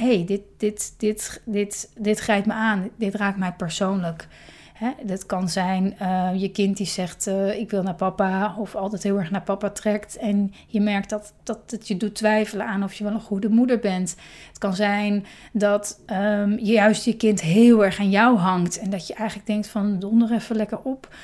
hey, 0.00 0.24
dit, 0.24 0.42
dit, 0.56 0.94
dit, 0.98 1.42
dit, 1.44 1.90
dit 1.98 2.18
grijpt 2.18 2.46
me 2.46 2.52
aan, 2.52 2.88
dit 2.96 3.14
raakt 3.14 3.38
mij 3.38 3.52
persoonlijk. 3.52 4.28
Hè, 4.74 4.90
dat 5.02 5.26
kan 5.26 5.48
zijn 5.48 5.96
uh, 6.02 6.30
je 6.36 6.50
kind 6.50 6.76
die 6.76 6.86
zegt 6.86 7.26
uh, 7.26 7.58
ik 7.58 7.70
wil 7.70 7.82
naar 7.82 7.94
papa 7.94 8.54
of 8.58 8.74
altijd 8.74 9.02
heel 9.02 9.18
erg 9.18 9.30
naar 9.30 9.42
papa 9.42 9.70
trekt 9.70 10.16
en 10.16 10.52
je 10.66 10.80
merkt 10.80 11.10
dat, 11.10 11.32
dat 11.42 11.58
het 11.66 11.88
je 11.88 11.96
doet 11.96 12.14
twijfelen 12.14 12.66
aan 12.66 12.84
of 12.84 12.94
je 12.94 13.04
wel 13.04 13.12
een 13.12 13.20
goede 13.20 13.48
moeder 13.48 13.78
bent. 13.78 14.16
Het 14.48 14.58
kan 14.58 14.74
zijn 14.74 15.26
dat 15.52 16.00
um, 16.12 16.58
juist 16.58 17.04
je 17.04 17.16
kind 17.16 17.40
heel 17.40 17.84
erg 17.84 17.98
aan 17.98 18.10
jou 18.10 18.36
hangt 18.36 18.78
en 18.78 18.90
dat 18.90 19.06
je 19.06 19.14
eigenlijk 19.14 19.48
denkt 19.48 19.68
van 19.68 19.98
donder 19.98 20.32
even 20.32 20.56
lekker 20.56 20.78
op 20.78 21.14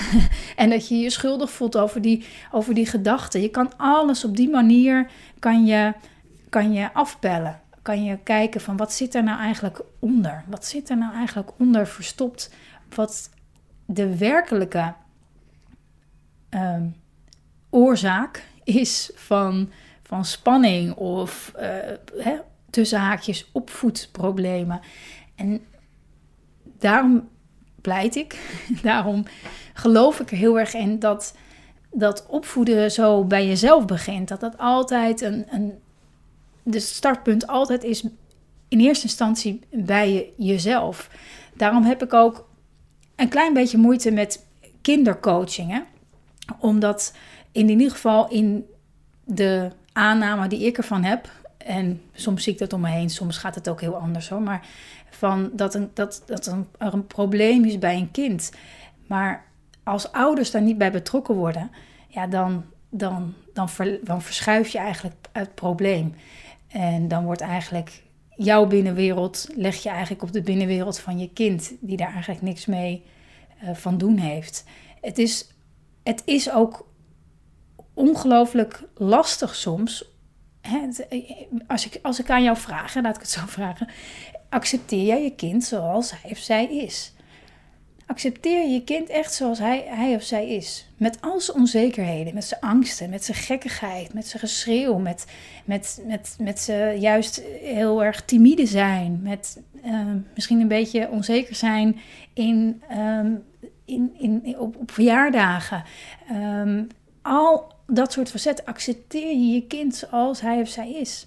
en 0.56 0.70
dat 0.70 0.88
je 0.88 0.98
je 0.98 1.10
schuldig 1.10 1.50
voelt 1.50 1.76
over 1.76 2.02
die, 2.02 2.24
over 2.52 2.74
die 2.74 2.86
gedachten. 2.86 3.40
Je 3.40 3.50
kan 3.50 3.76
alles 3.76 4.24
op 4.24 4.36
die 4.36 4.50
manier 4.50 5.10
kan 5.38 5.66
je, 5.66 5.92
kan 6.48 6.72
je 6.72 6.92
afbellen 6.92 7.61
kan 7.82 8.04
je 8.04 8.18
kijken 8.22 8.60
van 8.60 8.76
wat 8.76 8.92
zit 8.92 9.14
er 9.14 9.22
nou 9.22 9.38
eigenlijk 9.38 9.82
onder? 9.98 10.44
Wat 10.46 10.64
zit 10.64 10.90
er 10.90 10.96
nou 10.96 11.14
eigenlijk 11.14 11.50
onder 11.58 11.86
verstopt? 11.86 12.50
Wat 12.94 13.30
de 13.86 14.16
werkelijke 14.16 14.94
uh, 16.50 16.76
oorzaak 17.70 18.44
is 18.64 19.10
van, 19.14 19.70
van 20.02 20.24
spanning 20.24 20.94
of 20.94 21.52
uh, 21.56 21.62
hè, 22.16 22.36
tussen 22.70 22.98
haakjes 22.98 23.50
opvoedproblemen. 23.52 24.80
En 25.34 25.60
daarom 26.78 27.28
pleit 27.80 28.16
ik, 28.16 28.58
daarom 28.82 29.24
geloof 29.74 30.20
ik 30.20 30.30
er 30.30 30.36
heel 30.36 30.58
erg 30.58 30.74
in 30.74 30.98
dat 30.98 31.34
dat 31.94 32.26
opvoeden 32.26 32.90
zo 32.90 33.24
bij 33.24 33.46
jezelf 33.46 33.84
begint. 33.84 34.28
Dat 34.28 34.40
dat 34.40 34.58
altijd 34.58 35.20
een, 35.20 35.46
een, 35.50 35.78
de 36.62 36.80
startpunt 36.80 37.46
altijd 37.46 37.84
is 37.84 38.04
in 38.68 38.80
eerste 38.80 39.04
instantie 39.04 39.60
bij 39.70 40.12
je, 40.12 40.32
jezelf. 40.36 41.10
Daarom 41.54 41.84
heb 41.84 42.02
ik 42.02 42.12
ook 42.12 42.48
een 43.16 43.28
klein 43.28 43.52
beetje 43.52 43.78
moeite 43.78 44.10
met 44.10 44.46
kindercoaching. 44.82 45.84
Omdat 46.58 47.14
in 47.52 47.68
ieder 47.68 47.90
geval 47.90 48.30
in 48.30 48.66
de 49.24 49.70
aanname 49.92 50.48
die 50.48 50.66
ik 50.66 50.76
ervan 50.76 51.02
heb, 51.02 51.30
en 51.56 52.02
soms 52.12 52.42
zie 52.42 52.52
ik 52.52 52.58
dat 52.58 52.72
om 52.72 52.80
me 52.80 52.88
heen, 52.88 53.10
soms 53.10 53.38
gaat 53.38 53.54
het 53.54 53.68
ook 53.68 53.80
heel 53.80 53.96
anders 53.96 54.28
hoor, 54.28 54.42
maar 54.42 54.66
van 55.10 55.50
dat, 55.52 55.74
een, 55.74 55.90
dat, 55.94 56.22
dat 56.26 56.46
een, 56.46 56.66
er 56.78 56.94
een 56.94 57.06
probleem 57.06 57.64
is 57.64 57.78
bij 57.78 57.96
een 57.96 58.10
kind. 58.10 58.52
Maar 59.06 59.44
als 59.82 60.12
ouders 60.12 60.50
daar 60.50 60.62
niet 60.62 60.78
bij 60.78 60.92
betrokken 60.92 61.34
worden, 61.34 61.70
ja, 62.08 62.26
dan, 62.26 62.64
dan, 62.88 63.34
dan, 63.52 63.68
dan 64.02 64.22
verschuif 64.22 64.68
je 64.68 64.78
eigenlijk 64.78 65.16
het 65.32 65.54
probleem. 65.54 66.14
En 66.72 67.08
dan 67.08 67.24
wordt 67.24 67.40
eigenlijk 67.40 68.02
jouw 68.36 68.66
binnenwereld, 68.66 69.48
leg 69.54 69.82
je 69.82 69.88
eigenlijk 69.88 70.22
op 70.22 70.32
de 70.32 70.42
binnenwereld 70.42 70.98
van 70.98 71.18
je 71.18 71.30
kind, 71.32 71.72
die 71.80 71.96
daar 71.96 72.12
eigenlijk 72.12 72.42
niks 72.42 72.66
mee 72.66 73.04
uh, 73.62 73.74
van 73.74 73.98
doen 73.98 74.16
heeft. 74.16 74.64
Het 75.00 75.18
is, 75.18 75.48
het 76.02 76.22
is 76.24 76.50
ook 76.50 76.88
ongelooflijk 77.94 78.82
lastig 78.94 79.54
soms. 79.54 80.04
Hè? 80.60 80.88
Als, 81.66 81.86
ik, 81.86 81.98
als 82.02 82.20
ik 82.20 82.30
aan 82.30 82.42
jou 82.42 82.56
vraag, 82.56 82.94
laat 82.94 83.14
ik 83.14 83.20
het 83.20 83.30
zo 83.30 83.46
vragen, 83.58 83.88
accepteer 84.48 85.04
jij 85.04 85.22
je 85.22 85.34
kind 85.34 85.64
zoals 85.64 86.20
hij 86.20 86.30
of 86.30 86.38
zij 86.38 86.64
is? 86.64 87.12
Accepteer 88.12 88.68
je 88.68 88.84
kind 88.84 89.08
echt 89.08 89.34
zoals 89.34 89.58
hij, 89.58 89.84
hij 89.86 90.14
of 90.14 90.22
zij 90.22 90.48
is. 90.48 90.86
Met 90.96 91.18
al 91.20 91.40
zijn 91.40 91.56
onzekerheden, 91.56 92.34
met 92.34 92.44
zijn 92.44 92.60
angsten, 92.60 93.10
met 93.10 93.24
zijn 93.24 93.36
gekkigheid, 93.36 94.14
met 94.14 94.26
zijn 94.26 94.42
geschreeuw, 94.42 94.98
met, 94.98 95.26
met, 95.64 96.02
met, 96.06 96.36
met 96.40 96.60
zijn 96.60 97.00
juist 97.00 97.42
heel 97.60 98.04
erg 98.04 98.24
timide 98.24 98.66
zijn, 98.66 99.20
met 99.22 99.60
uh, 99.84 100.06
misschien 100.34 100.60
een 100.60 100.68
beetje 100.68 101.08
onzeker 101.10 101.54
zijn 101.54 102.00
in, 102.32 102.82
um, 102.98 103.44
in, 103.84 104.12
in, 104.18 104.58
op, 104.58 104.76
op 104.76 104.90
verjaardagen. 104.90 105.84
Um, 106.32 106.86
al 107.22 107.72
dat 107.86 108.12
soort 108.12 108.30
facetten 108.30 108.64
accepteer 108.64 109.28
je 109.28 109.48
je 109.48 109.66
kind 109.66 109.94
zoals 109.94 110.40
hij 110.40 110.60
of 110.60 110.68
zij 110.68 110.92
is. 110.92 111.26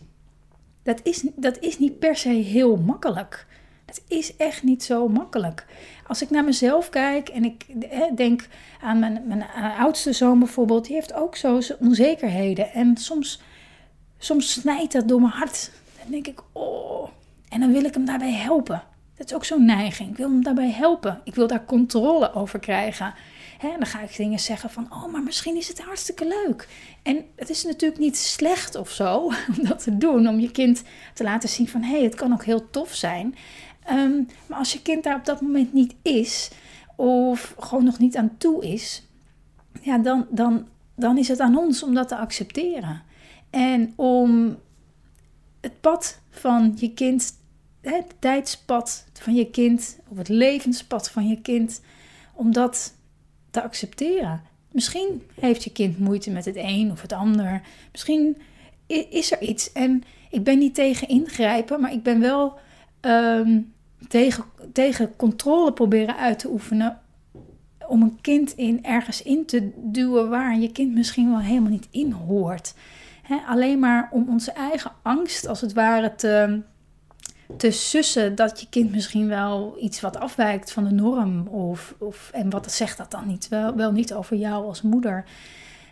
Dat 0.84 1.00
is, 1.04 1.26
dat 1.36 1.60
is 1.60 1.80
niet 1.80 2.00
per 2.00 2.16
se 2.16 2.30
heel 2.30 2.78
makkelijk. 2.78 3.48
Het 3.96 4.04
is 4.08 4.36
echt 4.36 4.64
niet 4.64 4.84
zo 4.84 5.08
makkelijk. 5.08 5.66
Als 6.08 6.22
ik 6.22 6.30
naar 6.30 6.44
mezelf 6.44 6.90
kijk 6.90 7.30
en 7.30 7.44
ik 7.44 7.66
denk 8.16 8.48
aan 8.82 9.00
mijn, 9.00 9.24
mijn 9.28 9.42
eh, 9.42 9.80
oudste 9.80 10.14
zoon 10.14 10.40
bijvoorbeeld, 10.40 10.86
die 10.86 10.96
heeft 10.96 11.14
ook 11.14 11.36
zo 11.36 11.60
onzekerheden. 11.80 12.72
En 12.72 12.98
soms, 12.98 13.42
soms 14.18 14.52
snijdt 14.52 14.94
dat 14.94 15.08
door 15.08 15.22
mijn 15.22 15.34
hart. 15.34 15.72
Dan 16.02 16.12
denk 16.12 16.28
ik, 16.28 16.42
oh. 16.52 17.10
En 17.50 17.60
dan 17.60 17.72
wil 17.72 17.84
ik 17.84 17.94
hem 17.94 18.06
daarbij 18.06 18.34
helpen. 18.34 18.84
Dat 19.16 19.28
is 19.28 19.34
ook 19.34 19.46
zo'n 19.46 19.66
neiging. 19.66 20.10
Ik 20.10 20.18
wil 20.18 20.30
hem 20.30 20.44
daarbij 20.44 20.72
helpen. 20.72 21.22
Ik 21.24 21.36
wil 21.36 21.48
daar 21.48 21.66
controle 21.66 22.34
over 22.34 22.60
krijgen. 22.60 23.14
Hè, 23.58 23.70
dan 23.70 23.86
ga 23.86 24.02
ik 24.02 24.16
dingen 24.16 24.40
zeggen 24.40 24.70
van, 24.70 24.88
oh, 24.92 25.12
maar 25.12 25.24
misschien 25.24 25.56
is 25.56 25.68
het 25.68 25.82
hartstikke 25.82 26.28
leuk. 26.28 26.68
En 27.04 27.26
het 27.36 27.50
is 27.50 27.64
natuurlijk 27.64 28.00
niet 28.00 28.18
slecht 28.18 28.76
of 28.76 28.90
zo 28.90 29.18
om 29.58 29.66
dat 29.68 29.84
te 29.84 29.98
doen, 29.98 30.28
om 30.28 30.40
je 30.40 30.52
kind 30.52 30.84
te 31.14 31.24
laten 31.24 31.50
zien 31.50 31.68
van, 31.68 31.82
hé, 31.82 31.96
hey, 31.96 32.04
het 32.04 32.16
kan 32.16 32.34
ook 32.34 32.44
heel 32.44 32.70
tof 32.70 32.94
zijn. 32.94 33.36
Ehm, 33.86 34.24
maar 34.48 34.58
als 34.58 34.74
je 34.74 34.82
kind 34.82 35.04
daar 35.04 35.16
op 35.16 35.26
dat 35.26 35.42
moment 35.42 35.74
niet 35.74 35.96
is, 36.02 36.52
of 36.96 37.56
gewoon 37.60 37.84
nog 37.84 38.00
niet 38.00 38.18
aan 38.18 38.38
toe 38.38 38.66
is, 38.66 39.04
ja, 39.82 39.98
dan, 39.98 40.26
dan, 40.30 40.68
dan 40.96 41.18
is 41.18 41.28
het 41.28 41.40
aan 41.40 41.58
ons 41.58 41.84
om 41.84 41.94
dat 41.94 42.08
te 42.08 42.18
accepteren. 42.18 43.02
En 43.50 43.94
om 43.96 44.58
het 45.62 45.82
pad 45.82 46.20
van 46.30 46.74
je 46.76 46.94
kind, 46.94 47.34
het 47.82 48.16
tijdspad 48.20 49.06
van 49.14 49.36
je 49.36 49.50
kind, 49.50 50.00
of 50.08 50.18
het 50.18 50.30
levenspad 50.30 51.10
van 51.10 51.28
je 51.28 51.42
kind, 51.42 51.82
om 52.34 52.54
dat 52.54 52.94
te 53.52 53.62
accepteren. 53.62 54.42
Misschien 54.72 55.22
heeft 55.40 55.64
je 55.64 55.72
kind 55.72 56.00
moeite 56.00 56.32
met 56.32 56.46
het 56.46 56.56
een 56.56 56.92
of 56.92 57.02
het 57.02 57.14
ander. 57.14 57.62
Misschien 57.92 58.38
is 59.10 59.32
er 59.32 59.42
iets. 59.42 59.72
En 59.72 60.04
ik 60.30 60.44
ben 60.44 60.58
niet 60.58 60.76
tegen 60.76 61.08
ingrijpen, 61.08 61.82
maar 61.82 61.94
ik 61.94 62.04
ben 62.04 62.20
wel 62.20 62.58
ehm, 63.00 63.60
tegen, 64.08 64.44
tegen 64.74 65.16
controle 65.16 65.74
proberen 65.74 66.18
uit 66.18 66.40
te 66.40 66.50
oefenen. 66.50 67.00
Om 67.88 68.02
een 68.02 68.22
kind 68.22 68.52
in 68.52 68.84
ergens 68.84 69.22
in 69.22 69.46
te 69.46 69.72
duwen 69.76 70.30
waar 70.30 70.60
je 70.60 70.72
kind 70.72 70.94
misschien 70.94 71.30
wel 71.30 71.40
helemaal 71.40 71.72
niet 71.72 71.88
in 71.92 72.12
hoort 72.12 72.74
alleen 73.48 73.80
maar 73.80 74.10
om 74.12 74.30
onze 74.30 74.52
eigen 74.52 74.92
angst, 75.02 75.48
als 75.48 75.62
het 75.62 75.74
ware, 75.74 76.16
te, 76.16 76.62
te 77.58 77.72
sussen 77.72 78.36
dat 78.36 78.62
je 78.62 78.68
kind 78.70 78.92
misschien 78.92 79.28
wel 79.28 79.78
iets 79.80 80.02
wat 80.02 80.18
afwijkt 80.18 80.72
van 80.72 80.84
de 80.84 80.92
norm. 80.92 81.48
Of, 81.48 81.96
of, 81.98 82.30
en 82.34 82.50
wat 82.50 82.72
zegt 82.72 82.98
dat 82.98 83.12
dan 83.12 83.28
niet? 83.28 83.48
Wel, 83.48 83.76
wel 83.76 83.92
niet 83.92 84.14
over 84.14 84.38
jou 84.38 84.66
als 84.66 84.82
moeder. 84.82 85.26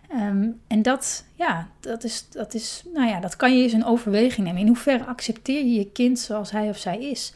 Ehm, 0.10 0.50
en 0.68 0.82
dat, 0.82 1.26
ja, 1.36 1.68
dat 1.80 2.04
is, 2.04 2.30
dat 2.30 2.54
is, 2.54 2.84
nou 2.94 3.08
ja, 3.08 3.20
dat 3.20 3.36
kan 3.36 3.58
je 3.58 3.64
eens 3.64 3.74
een 3.74 3.86
overweging 3.86 4.46
nemen. 4.46 4.62
In 4.62 4.68
hoeverre 4.68 5.06
accepteer 5.06 5.66
je 5.66 5.74
je 5.74 5.92
kind 5.92 6.20
zoals 6.20 6.52
hij 6.52 6.70
of 6.70 6.78
zij 6.78 7.00
is? 7.00 7.34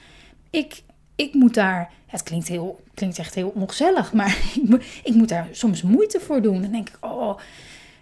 Ik, 0.50 0.84
ik 1.16 1.34
moet 1.34 1.54
daar, 1.54 1.92
het 2.06 2.24
klinkt, 2.24 2.48
heel, 2.48 2.80
klinkt 2.94 3.20
echt 3.20 3.36
heel 3.36 3.52
ongezellig, 3.56 4.14
maar 4.14 4.38
ik, 4.62 5.02
ik 5.04 5.14
moet 5.14 5.30
daar 5.30 5.48
soms 5.52 5.82
moeite 5.82 6.20
voor 6.20 6.42
doen. 6.42 6.62
Dan 6.62 6.72
denk 6.72 6.90
ik, 6.90 6.98
oh, 7.00 7.40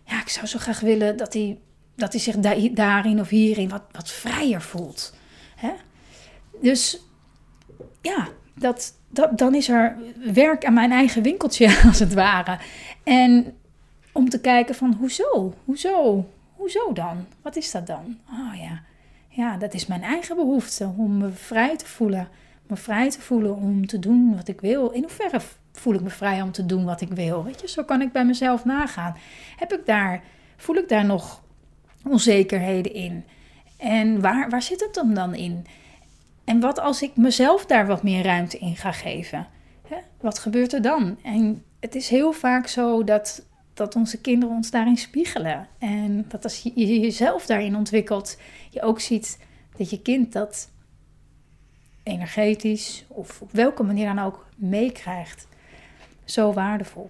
ja, 0.06 0.22
ik 0.22 0.30
zou 0.30 0.46
zo 0.46 0.60
graag 0.60 0.80
willen 0.80 1.18
dat 1.18 1.34
hij 1.34 1.58
dat 1.96 2.12
hij 2.12 2.22
zich 2.22 2.36
daarin 2.72 3.20
of 3.20 3.30
hierin 3.30 3.70
wat, 3.70 3.82
wat 3.92 4.10
vrijer 4.10 4.62
voelt. 4.62 5.14
Hè? 5.56 5.72
Dus 6.62 7.02
ja, 8.02 8.28
dat, 8.54 8.94
dat, 9.10 9.38
dan 9.38 9.56
is 9.56 9.70
er 9.70 9.98
werk 10.34 10.66
aan 10.66 10.74
mijn 10.74 10.92
eigen 10.92 11.22
winkeltje, 11.22 11.80
als 11.88 12.00
het 12.00 12.14
ware. 12.14 12.60
En 13.04 13.58
om 14.12 14.30
te 14.30 14.40
kijken 14.40 14.76
van, 14.76 14.94
hoezo? 15.00 15.54
Hoezo? 15.66 16.26
Hoezo 16.56 16.94
dan? 16.94 17.26
Wat 17.42 17.56
is 17.56 17.72
dat 17.72 17.88
dan? 17.88 18.18
Oh 18.30 18.60
ja, 18.60 18.84
ja 19.36 19.58
dat 19.58 19.74
is 19.74 19.86
mijn 19.86 20.04
eigen 20.04 20.36
behoefte 20.36 20.94
om 20.98 21.18
me 21.18 21.30
vrij 21.30 21.78
te 21.78 21.86
voelen. 21.86 22.28
Me 22.68 22.76
vrij 22.76 23.10
te 23.10 23.22
voelen 23.22 23.56
om 23.56 23.88
te 23.88 24.00
doen 24.00 24.36
wat 24.36 24.48
ik 24.48 24.62
wil. 24.62 24.90
In 24.90 25.02
hoeverre 25.02 25.40
voel 25.72 25.94
ik 25.94 26.02
me 26.02 26.10
vrij 26.10 26.42
om 26.42 26.52
te 26.52 26.66
doen 26.66 26.86
wat 26.86 27.02
ik 27.02 27.12
wil? 27.12 27.44
Weet 27.44 27.62
je, 27.62 27.68
zo 27.68 27.84
kan 27.84 28.02
ik 28.02 28.12
bij 28.12 28.26
mezelf 28.26 28.66
nagaan. 28.66 29.16
Heb 29.56 29.74
ik 29.74 29.86
daar, 29.86 30.24
voel 30.58 30.76
ik 30.76 30.90
daar 30.90 31.06
nog 31.06 31.44
onzekerheden 32.08 32.94
in? 32.94 33.24
En 33.78 34.22
waar, 34.22 34.50
waar 34.50 34.62
zit 34.62 34.80
het 34.80 34.94
dan 34.94 35.14
dan 35.14 35.34
in? 35.34 35.66
En 36.44 36.60
wat 36.60 36.80
als 36.80 37.02
ik 37.02 37.16
mezelf 37.16 37.66
daar 37.66 37.88
wat 37.88 38.04
meer 38.04 38.24
ruimte 38.24 38.58
in 38.58 38.76
ga 38.76 38.92
geven? 38.92 39.48
Wat 40.22 40.40
gebeurt 40.40 40.74
er 40.74 40.82
dan? 40.82 41.18
En 41.24 41.64
het 41.80 41.96
is 41.96 42.10
heel 42.10 42.32
vaak 42.32 42.68
zo 42.68 43.04
dat, 43.04 43.46
dat 43.76 43.96
onze 43.96 44.22
kinderen 44.22 44.56
ons 44.56 44.72
daarin 44.72 44.98
spiegelen. 44.98 45.68
En 45.80 46.26
dat 46.28 46.44
als 46.44 46.62
je 46.62 47.00
jezelf 47.00 47.46
daarin 47.46 47.76
ontwikkelt, 47.76 48.38
je 48.70 48.82
ook 48.82 49.00
ziet 49.00 49.40
dat 49.78 49.90
je 49.90 50.02
kind 50.02 50.34
dat 50.34 50.70
energetisch 52.04 53.06
of 53.08 53.42
op 53.42 53.52
welke 53.52 53.84
manier 53.84 54.06
dan 54.06 54.26
ook 54.26 54.46
meekrijgt. 54.56 55.48
Zo 56.24 56.54
waardevol. 56.54 57.10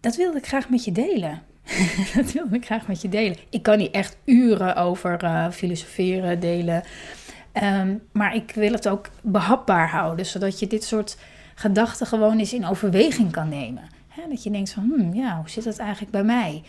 Dat 0.00 0.16
wilde 0.16 0.38
ik 0.38 0.46
graag 0.46 0.68
met 0.68 0.84
je 0.84 0.92
delen. 0.92 1.42
dat 2.16 2.32
wil 2.32 2.46
ik 2.50 2.64
graag 2.64 2.86
met 2.86 3.02
je 3.02 3.08
delen. 3.08 3.36
Ik 3.50 3.62
kan 3.62 3.78
niet 3.78 3.90
echt 3.90 4.16
uren 4.24 4.76
over 4.76 5.24
uh, 5.24 5.50
filosoferen, 5.50 6.40
delen. 6.40 6.82
Ehm, 7.52 7.96
maar 8.12 8.34
ik 8.34 8.52
wil 8.54 8.72
het 8.72 8.88
ook 8.88 9.10
behapbaar 9.22 9.88
houden, 9.90 10.26
zodat 10.26 10.58
je 10.58 10.66
dit 10.66 10.84
soort 10.84 11.16
gedachten 11.58 12.06
gewoon 12.06 12.38
eens 12.38 12.52
in 12.52 12.66
overweging 12.66 13.32
kan 13.32 13.48
nemen. 13.48 13.82
dat 14.28 14.42
je 14.42 14.50
denkt 14.50 14.72
van, 14.72 14.82
hmm, 14.82 15.14
ja, 15.14 15.36
hoe 15.36 15.50
zit 15.50 15.64
het 15.64 15.78
eigenlijk 15.78 16.12
bij 16.12 16.24
mij? 16.24 16.62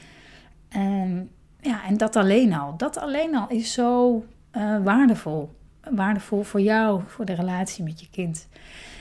Um, 0.75 1.29
ja, 1.61 1.85
en 1.85 1.97
dat 1.97 2.15
alleen 2.15 2.53
al. 2.53 2.77
Dat 2.77 2.97
alleen 2.97 3.35
al 3.35 3.49
is 3.49 3.73
zo 3.73 4.23
uh, 4.57 4.83
waardevol. 4.83 5.55
Waardevol 5.91 6.43
voor 6.43 6.61
jou, 6.61 7.01
voor 7.07 7.25
de 7.25 7.33
relatie 7.33 7.83
met 7.83 7.99
je 7.99 8.09
kind. 8.09 8.47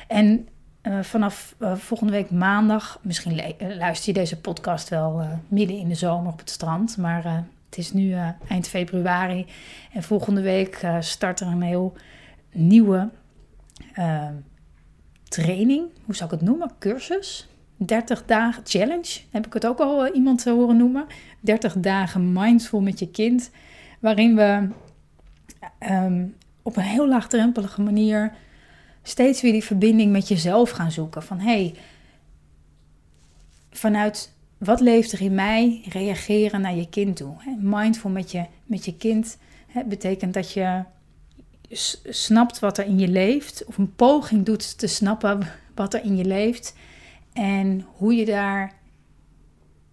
En 0.09 0.49
uh, 0.83 1.03
vanaf 1.03 1.55
uh, 1.59 1.75
volgende 1.75 2.12
week 2.12 2.31
maandag, 2.31 2.99
misschien 3.03 3.38
eh, 3.38 3.77
luister 3.77 4.12
je 4.12 4.18
deze 4.18 4.40
podcast 4.40 4.88
wel 4.88 5.40
midden 5.49 5.77
in 5.77 5.88
de 5.88 5.94
zomer 5.94 6.33
op 6.33 6.38
het 6.38 6.51
strand, 6.51 6.96
maar 6.96 7.25
het 7.68 7.79
is 7.79 7.92
nu 7.92 8.14
eind 8.49 8.68
februari 8.68 9.46
en 9.92 10.03
volgende 10.03 10.40
week 10.40 10.87
start 11.01 11.40
er 11.40 11.46
een 11.46 11.62
heel 11.62 11.92
nieuwe 12.53 13.09
training, 15.28 15.88
hoe 16.04 16.14
zou 16.14 16.32
ik 16.32 16.38
het 16.38 16.48
noemen, 16.48 16.70
cursus. 16.78 17.48
30 17.76 18.24
dagen 18.24 18.62
challenge, 18.66 19.20
heb 19.30 19.46
ik 19.46 19.52
het 19.52 19.66
ook 19.66 19.78
al 19.78 20.14
iemand 20.14 20.44
horen 20.44 20.76
noemen. 20.76 21.06
30 21.40 21.74
dagen 21.78 22.32
mindful 22.32 22.80
met 22.80 22.98
je 22.98 23.10
kind, 23.10 23.50
waarin 24.00 24.36
we 24.36 24.68
um, 25.90 26.36
op 26.62 26.76
een 26.76 26.82
heel 26.82 27.08
laagdrempelige 27.08 27.82
manier 27.82 28.32
steeds 29.02 29.42
weer 29.42 29.52
die 29.52 29.64
verbinding 29.64 30.12
met 30.12 30.28
jezelf 30.28 30.70
gaan 30.70 30.92
zoeken. 30.92 31.22
Van 31.22 31.38
hé, 31.38 31.52
hey, 31.52 31.74
vanuit 33.70 34.32
wat 34.58 34.80
leeft 34.80 35.12
er 35.12 35.20
in 35.20 35.34
mij, 35.34 35.82
reageren 35.88 36.60
naar 36.60 36.74
je 36.74 36.88
kind 36.88 37.16
toe. 37.16 37.34
Mindful 37.60 38.10
met 38.10 38.30
je, 38.30 38.46
met 38.64 38.84
je 38.84 38.96
kind 38.96 39.38
betekent 39.86 40.34
dat 40.34 40.52
je 40.52 40.82
snapt 42.09 42.59
wat 42.59 42.79
er 42.79 42.85
in 42.85 42.98
je 42.98 43.09
leeft, 43.09 43.64
of 43.64 43.79
een 43.79 43.94
poging 43.94 44.44
doet 44.44 44.79
te 44.79 44.87
snappen 44.87 45.46
wat 45.74 45.94
er 45.94 46.05
in 46.05 46.16
je 46.16 46.24
leeft 46.24 46.74
en 47.33 47.87
hoe 47.96 48.14
je 48.14 48.24
daar, 48.24 48.72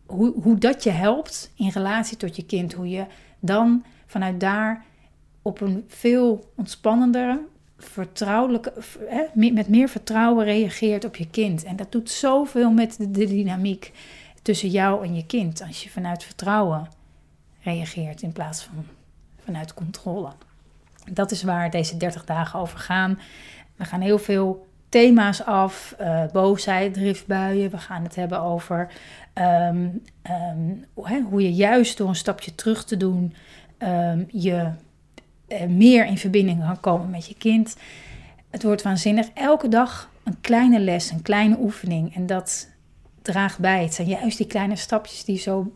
hoe, 0.05 0.33
hoe 0.41 0.57
dat 0.57 0.83
je 0.83 0.89
helpt 0.89 1.51
in 1.55 1.69
relatie 1.69 2.17
tot 2.17 2.36
je 2.36 2.45
kind. 2.45 2.73
Hoe 2.73 2.89
je 2.89 3.05
dan 3.39 3.83
vanuit 4.05 4.39
daar 4.39 4.86
op 5.41 5.62
een 5.62 5.83
veel 5.88 6.51
ontspannendere, 6.55 7.39
vertrouwelijke, 7.77 8.73
met 9.33 9.67
meer 9.67 9.89
vertrouwen 9.89 10.45
reageert 10.45 11.05
op 11.05 11.15
je 11.15 11.29
kind. 11.29 11.63
En 11.63 11.75
dat 11.75 11.91
doet 11.91 12.09
zoveel 12.09 12.71
met 12.71 12.97
de, 12.99 13.27
dynamiek 13.27 13.91
tussen 14.41 14.69
jou 14.69 15.05
en 15.05 15.15
je 15.15 15.25
kind. 15.25 15.62
Als 15.62 15.83
je 15.83 15.89
vanuit 15.89 16.23
vertrouwen 16.23 16.88
reageert 17.62 18.21
in 18.21 18.31
plaats 18.31 18.63
van 18.63 18.86
vanuit 19.45 19.73
controle. 19.73 20.31
Dat 21.11 21.31
is 21.31 21.43
waar 21.43 21.69
deze 21.69 21.97
30 21.97 22.25
dagen 22.25 22.59
over 22.59 22.79
gaan. 22.79 23.19
We 23.75 23.85
gaan 23.85 24.01
heel 24.01 24.19
veel 24.19 24.67
thema's 24.89 25.43
af. 25.43 25.95
Uh, 26.01 26.23
boosheid, 26.31 26.93
driftbuien. 26.93 27.69
We 27.69 27.77
gaan 27.77 28.03
het 28.03 28.15
hebben 28.15 28.41
over 28.41 28.91
ehm, 29.33 29.87
ehm, 30.21 31.23
hoe 31.29 31.41
je 31.41 31.53
juist 31.53 31.97
door 31.97 32.07
een 32.07 32.15
stapje 32.15 32.55
terug 32.55 32.85
te 32.85 32.97
doen 32.97 33.33
um, 33.77 34.27
je 34.31 34.71
eh, 35.47 35.67
meer 35.67 36.05
in 36.05 36.17
verbinding 36.17 36.59
kan 36.59 36.79
komen 36.79 37.09
met 37.09 37.27
je 37.27 37.35
kind. 37.35 37.75
Het 38.49 38.63
wordt 38.63 38.81
waanzinnig. 38.81 39.27
Elke 39.33 39.67
dag 39.67 40.09
een 40.23 40.41
kleine 40.41 40.79
les, 40.79 41.11
een 41.11 41.21
kleine 41.21 41.57
oefening. 41.59 42.15
En 42.15 42.25
dat 42.25 42.69
draagt 43.21 43.59
bij. 43.59 43.83
Het 43.83 43.93
zijn 43.93 44.07
juist 44.07 44.37
die 44.37 44.47
kleine 44.47 44.75
stapjes 44.75 45.25
die 45.25 45.37
zo 45.37 45.71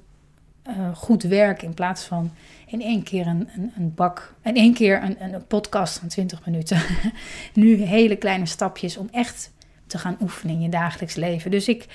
uh, 0.70 0.96
goed 0.96 1.24
werken. 1.24 1.68
In 1.68 1.74
plaats 1.74 2.04
van 2.04 2.32
in 2.68 2.82
één 2.82 3.04
keer 3.04 3.28
een, 3.28 3.50
een, 3.56 3.72
een 3.78 3.94
bak. 3.96 4.34
In 4.44 4.56
één 4.56 4.74
keer 4.74 5.04
een, 5.04 5.34
een 5.34 5.46
podcast 5.48 6.00
van 6.00 6.08
20 6.08 6.46
minuten. 6.46 6.82
nu 7.54 7.76
hele 7.76 8.16
kleine 8.16 8.46
stapjes 8.46 8.98
om 8.98 9.08
echt 9.12 9.52
te 9.88 9.98
gaan 9.98 10.18
oefenen 10.22 10.56
in 10.56 10.62
je 10.62 10.70
dagelijks 10.70 11.16
leven. 11.16 11.52
Dus 11.52 11.68
ik 11.68 11.86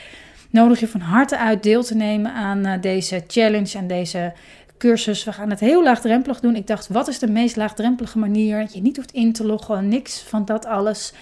nodig 0.50 0.80
je 0.80 0.88
van 0.88 1.00
harte 1.00 1.38
uit 1.38 1.62
deel 1.62 1.82
te 1.82 1.94
nemen 1.94 2.32
aan 2.32 2.66
uh, 2.66 2.80
deze 2.80 3.24
challenge 3.26 3.78
en 3.78 3.86
deze 3.86 4.32
cursus. 4.78 5.24
We 5.24 5.32
gaan 5.32 5.50
het 5.50 5.60
heel 5.60 5.82
laagdrempelig 5.82 6.40
doen. 6.40 6.56
Ik 6.56 6.66
dacht, 6.66 6.88
wat 6.88 7.08
is 7.08 7.18
de 7.18 7.30
meest 7.30 7.56
laagdrempelige 7.56 8.18
manier? 8.18 8.68
Je 8.72 8.82
niet 8.82 8.96
hoeft 8.96 9.12
in 9.12 9.32
te 9.32 9.46
loggen, 9.46 9.88
niks 9.88 10.20
van 10.20 10.44
dat 10.44 10.66
alles. 10.66 11.12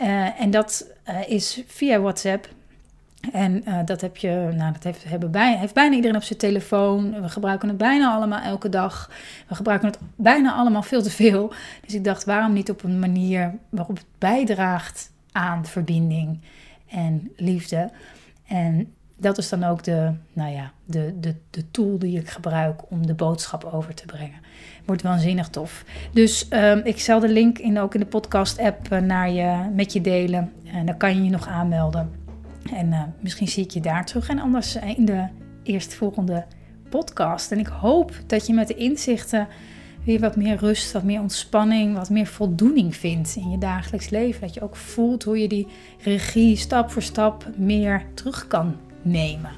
Uh, 0.00 0.40
en 0.40 0.50
dat 0.50 0.86
is 1.26 1.62
via 1.66 2.00
WhatsApp. 2.00 2.48
En 3.32 3.62
uh, 3.68 3.78
dat 3.84 4.00
heb 4.00 4.16
je, 4.16 4.50
nou, 4.56 4.72
dat 4.72 4.82
heeft, 4.82 5.04
hebben 5.04 5.30
bijna 5.30 5.94
iedereen 5.94 6.16
op 6.16 6.22
zijn 6.22 6.38
telefoon. 6.38 7.22
We 7.22 7.28
gebruiken 7.28 7.68
het 7.68 7.76
bijna 7.76 8.14
allemaal 8.14 8.40
elke 8.40 8.68
dag. 8.68 9.10
We 9.48 9.54
gebruiken 9.54 9.88
het 9.88 9.98
bijna 10.16 10.54
allemaal 10.54 10.82
veel 10.82 11.02
te 11.02 11.10
veel. 11.10 11.52
Dus 11.84 11.94
ik 11.94 12.04
dacht, 12.04 12.24
waarom 12.24 12.52
niet 12.52 12.70
op 12.70 12.82
een 12.82 12.98
manier 12.98 13.54
waarop 13.68 13.96
het 13.96 14.06
bijdraagt 14.18 15.10
aan 15.32 15.66
verbinding? 15.66 16.40
en 16.90 17.30
liefde. 17.36 17.90
En 18.46 18.92
dat 19.16 19.38
is 19.38 19.48
dan 19.48 19.64
ook 19.64 19.84
de, 19.84 20.12
nou 20.32 20.52
ja, 20.52 20.72
de, 20.84 21.14
de, 21.20 21.34
de 21.50 21.70
tool 21.70 21.98
die 21.98 22.18
ik 22.18 22.28
gebruik 22.28 22.90
om 22.90 23.06
de 23.06 23.14
boodschap 23.14 23.64
over 23.64 23.94
te 23.94 24.06
brengen. 24.06 24.40
Wordt 24.84 25.02
waanzinnig 25.02 25.48
tof. 25.48 25.84
Dus 26.12 26.48
ehm, 26.48 26.80
ik 26.84 27.00
zal 27.00 27.20
de 27.20 27.28
link 27.28 27.58
in, 27.58 27.78
ook 27.78 27.94
in 27.94 28.00
de 28.00 28.06
podcast-app 28.06 28.92
eh, 28.92 29.00
naar 29.00 29.30
je, 29.30 29.70
met 29.74 29.92
je 29.92 30.00
delen. 30.00 30.52
En 30.64 30.86
dan 30.86 30.96
kan 30.96 31.16
je 31.16 31.24
je 31.24 31.30
nog 31.30 31.48
aanmelden. 31.48 32.27
En 32.72 32.86
uh, 32.86 33.02
misschien 33.20 33.48
zie 33.48 33.64
ik 33.64 33.70
je 33.70 33.80
daar 33.80 34.06
terug. 34.06 34.28
En 34.28 34.38
anders 34.38 34.76
in 34.96 35.04
de 35.04 35.26
eerstvolgende 35.62 36.46
podcast. 36.88 37.52
En 37.52 37.58
ik 37.58 37.66
hoop 37.66 38.12
dat 38.26 38.46
je 38.46 38.54
met 38.54 38.68
de 38.68 38.74
inzichten 38.74 39.48
weer 40.04 40.20
wat 40.20 40.36
meer 40.36 40.56
rust, 40.56 40.92
wat 40.92 41.02
meer 41.02 41.20
ontspanning, 41.20 41.96
wat 41.96 42.10
meer 42.10 42.26
voldoening 42.26 42.96
vindt 42.96 43.36
in 43.36 43.50
je 43.50 43.58
dagelijks 43.58 44.08
leven. 44.08 44.40
Dat 44.40 44.54
je 44.54 44.62
ook 44.62 44.76
voelt 44.76 45.24
hoe 45.24 45.38
je 45.38 45.48
die 45.48 45.66
regie 45.98 46.56
stap 46.56 46.90
voor 46.90 47.02
stap 47.02 47.46
meer 47.56 48.02
terug 48.14 48.46
kan 48.46 48.76
nemen. 49.02 49.50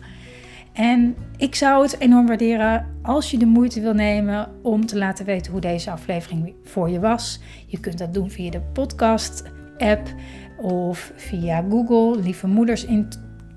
En 0.73 1.17
ik 1.37 1.55
zou 1.55 1.83
het 1.83 1.99
enorm 1.99 2.27
waarderen 2.27 2.87
als 3.03 3.31
je 3.31 3.39
de 3.39 3.47
moeite 3.47 3.81
wil 3.81 3.95
nemen 3.95 4.49
om 4.63 4.87
te 4.87 4.99
laten 4.99 5.25
weten 5.25 5.53
hoe 5.53 5.61
deze 5.61 5.91
aflevering 5.91 6.55
voor 6.65 6.91
je 6.91 7.01
was. 7.01 7.41
Je 7.67 7.81
kunt 7.81 7.99
dat 7.99 8.15
doen 8.15 8.31
via 8.31 8.51
de 8.51 8.61
podcast-app 8.61 10.15
of 10.61 11.13
via 11.17 11.65
Google, 11.71 12.23
lieve 12.23 12.47
moeders 12.47 12.85
in 12.85 13.09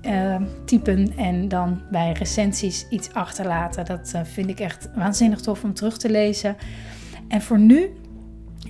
uh, 0.02 0.36
typen 0.64 1.12
en 1.16 1.48
dan 1.48 1.80
bij 1.90 2.12
recensies 2.12 2.86
iets 2.90 3.12
achterlaten. 3.12 3.84
Dat 3.84 4.12
uh, 4.14 4.20
vind 4.24 4.50
ik 4.50 4.60
echt 4.60 4.88
waanzinnig 4.94 5.40
tof 5.40 5.64
om 5.64 5.74
terug 5.74 5.98
te 5.98 6.10
lezen. 6.10 6.56
En 7.28 7.42
voor 7.42 7.58
nu, 7.58 7.90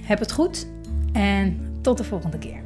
heb 0.00 0.18
het 0.18 0.32
goed 0.32 0.66
en 1.12 1.58
tot 1.80 1.98
de 1.98 2.04
volgende 2.04 2.38
keer. 2.38 2.63